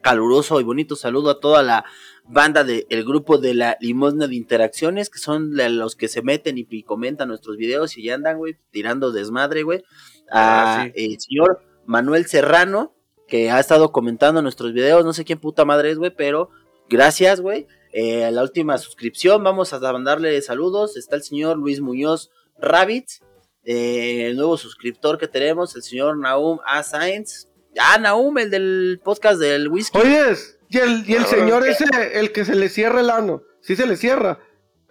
[0.00, 1.84] caluroso y bonito saludo a toda la
[2.24, 6.66] banda del grupo de la limosna de interacciones, que son los que se meten y,
[6.70, 9.82] y comentan nuestros videos y ya andan, güey, tirando desmadre, güey.
[10.30, 11.04] A Ah, sí.
[11.04, 12.94] el señor Manuel Serrano,
[13.26, 16.50] que ha estado comentando nuestros videos, no sé quién puta madre es, güey, pero
[16.88, 17.66] gracias, güey.
[17.92, 20.96] Eh, a la última suscripción, vamos a mandarle saludos.
[20.96, 23.22] Está el señor Luis Muñoz Rabbits,
[23.64, 26.82] eh, el nuevo suscriptor que tenemos, el señor Naum A.
[26.82, 27.48] Sainz.
[27.78, 29.98] Ah, Naum, el del podcast del whisky.
[29.98, 31.84] Oyes, y el, y el Ah, señor ese,
[32.18, 34.38] el que se le cierra el ano, ¿sí se le cierra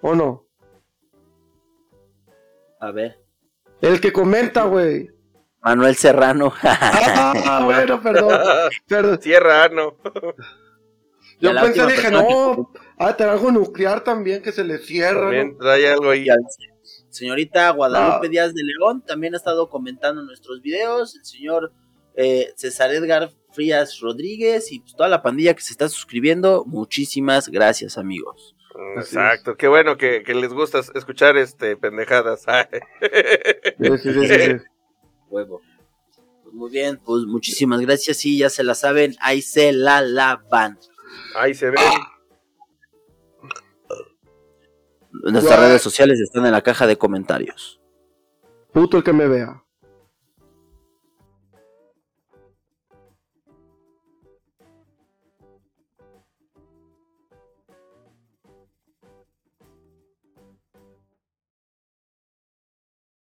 [0.02, 0.48] o no?
[2.80, 3.20] A ver.
[3.82, 5.10] El que comenta, güey.
[5.62, 6.54] Manuel Serrano.
[6.64, 8.40] Ah, bueno, perdón.
[8.88, 9.20] perdón.
[9.22, 9.98] Cierra, ah, no.
[11.40, 15.22] Yo pensé, dije, persona que no, ah, te algo nuclear también que se le cierra.
[15.22, 15.58] También ¿no?
[15.58, 16.28] trae algo ahí.
[17.10, 18.30] Señorita Guadalupe Ah.
[18.30, 21.16] Díaz de León también ha estado comentando nuestros videos.
[21.16, 21.72] El señor
[22.16, 26.64] eh, César Edgar Frías Rodríguez y pues, toda la pandilla que se está suscribiendo.
[26.66, 28.56] Muchísimas gracias, amigos.
[28.76, 32.46] Mm, Exacto, qué bueno que, que les gusta escuchar este pendejadas.
[33.80, 34.52] Sí, sí, sí, sí, sí.
[35.30, 35.62] Huevo.
[36.44, 38.26] Pues muy bien, pues muchísimas gracias.
[38.26, 40.80] Y ya se la saben, ahí se la lavan.
[41.36, 41.78] Ahí se ve.
[45.12, 47.82] Nuestras redes sociales están en la caja de comentarios.
[48.74, 49.64] Puto el que me vea.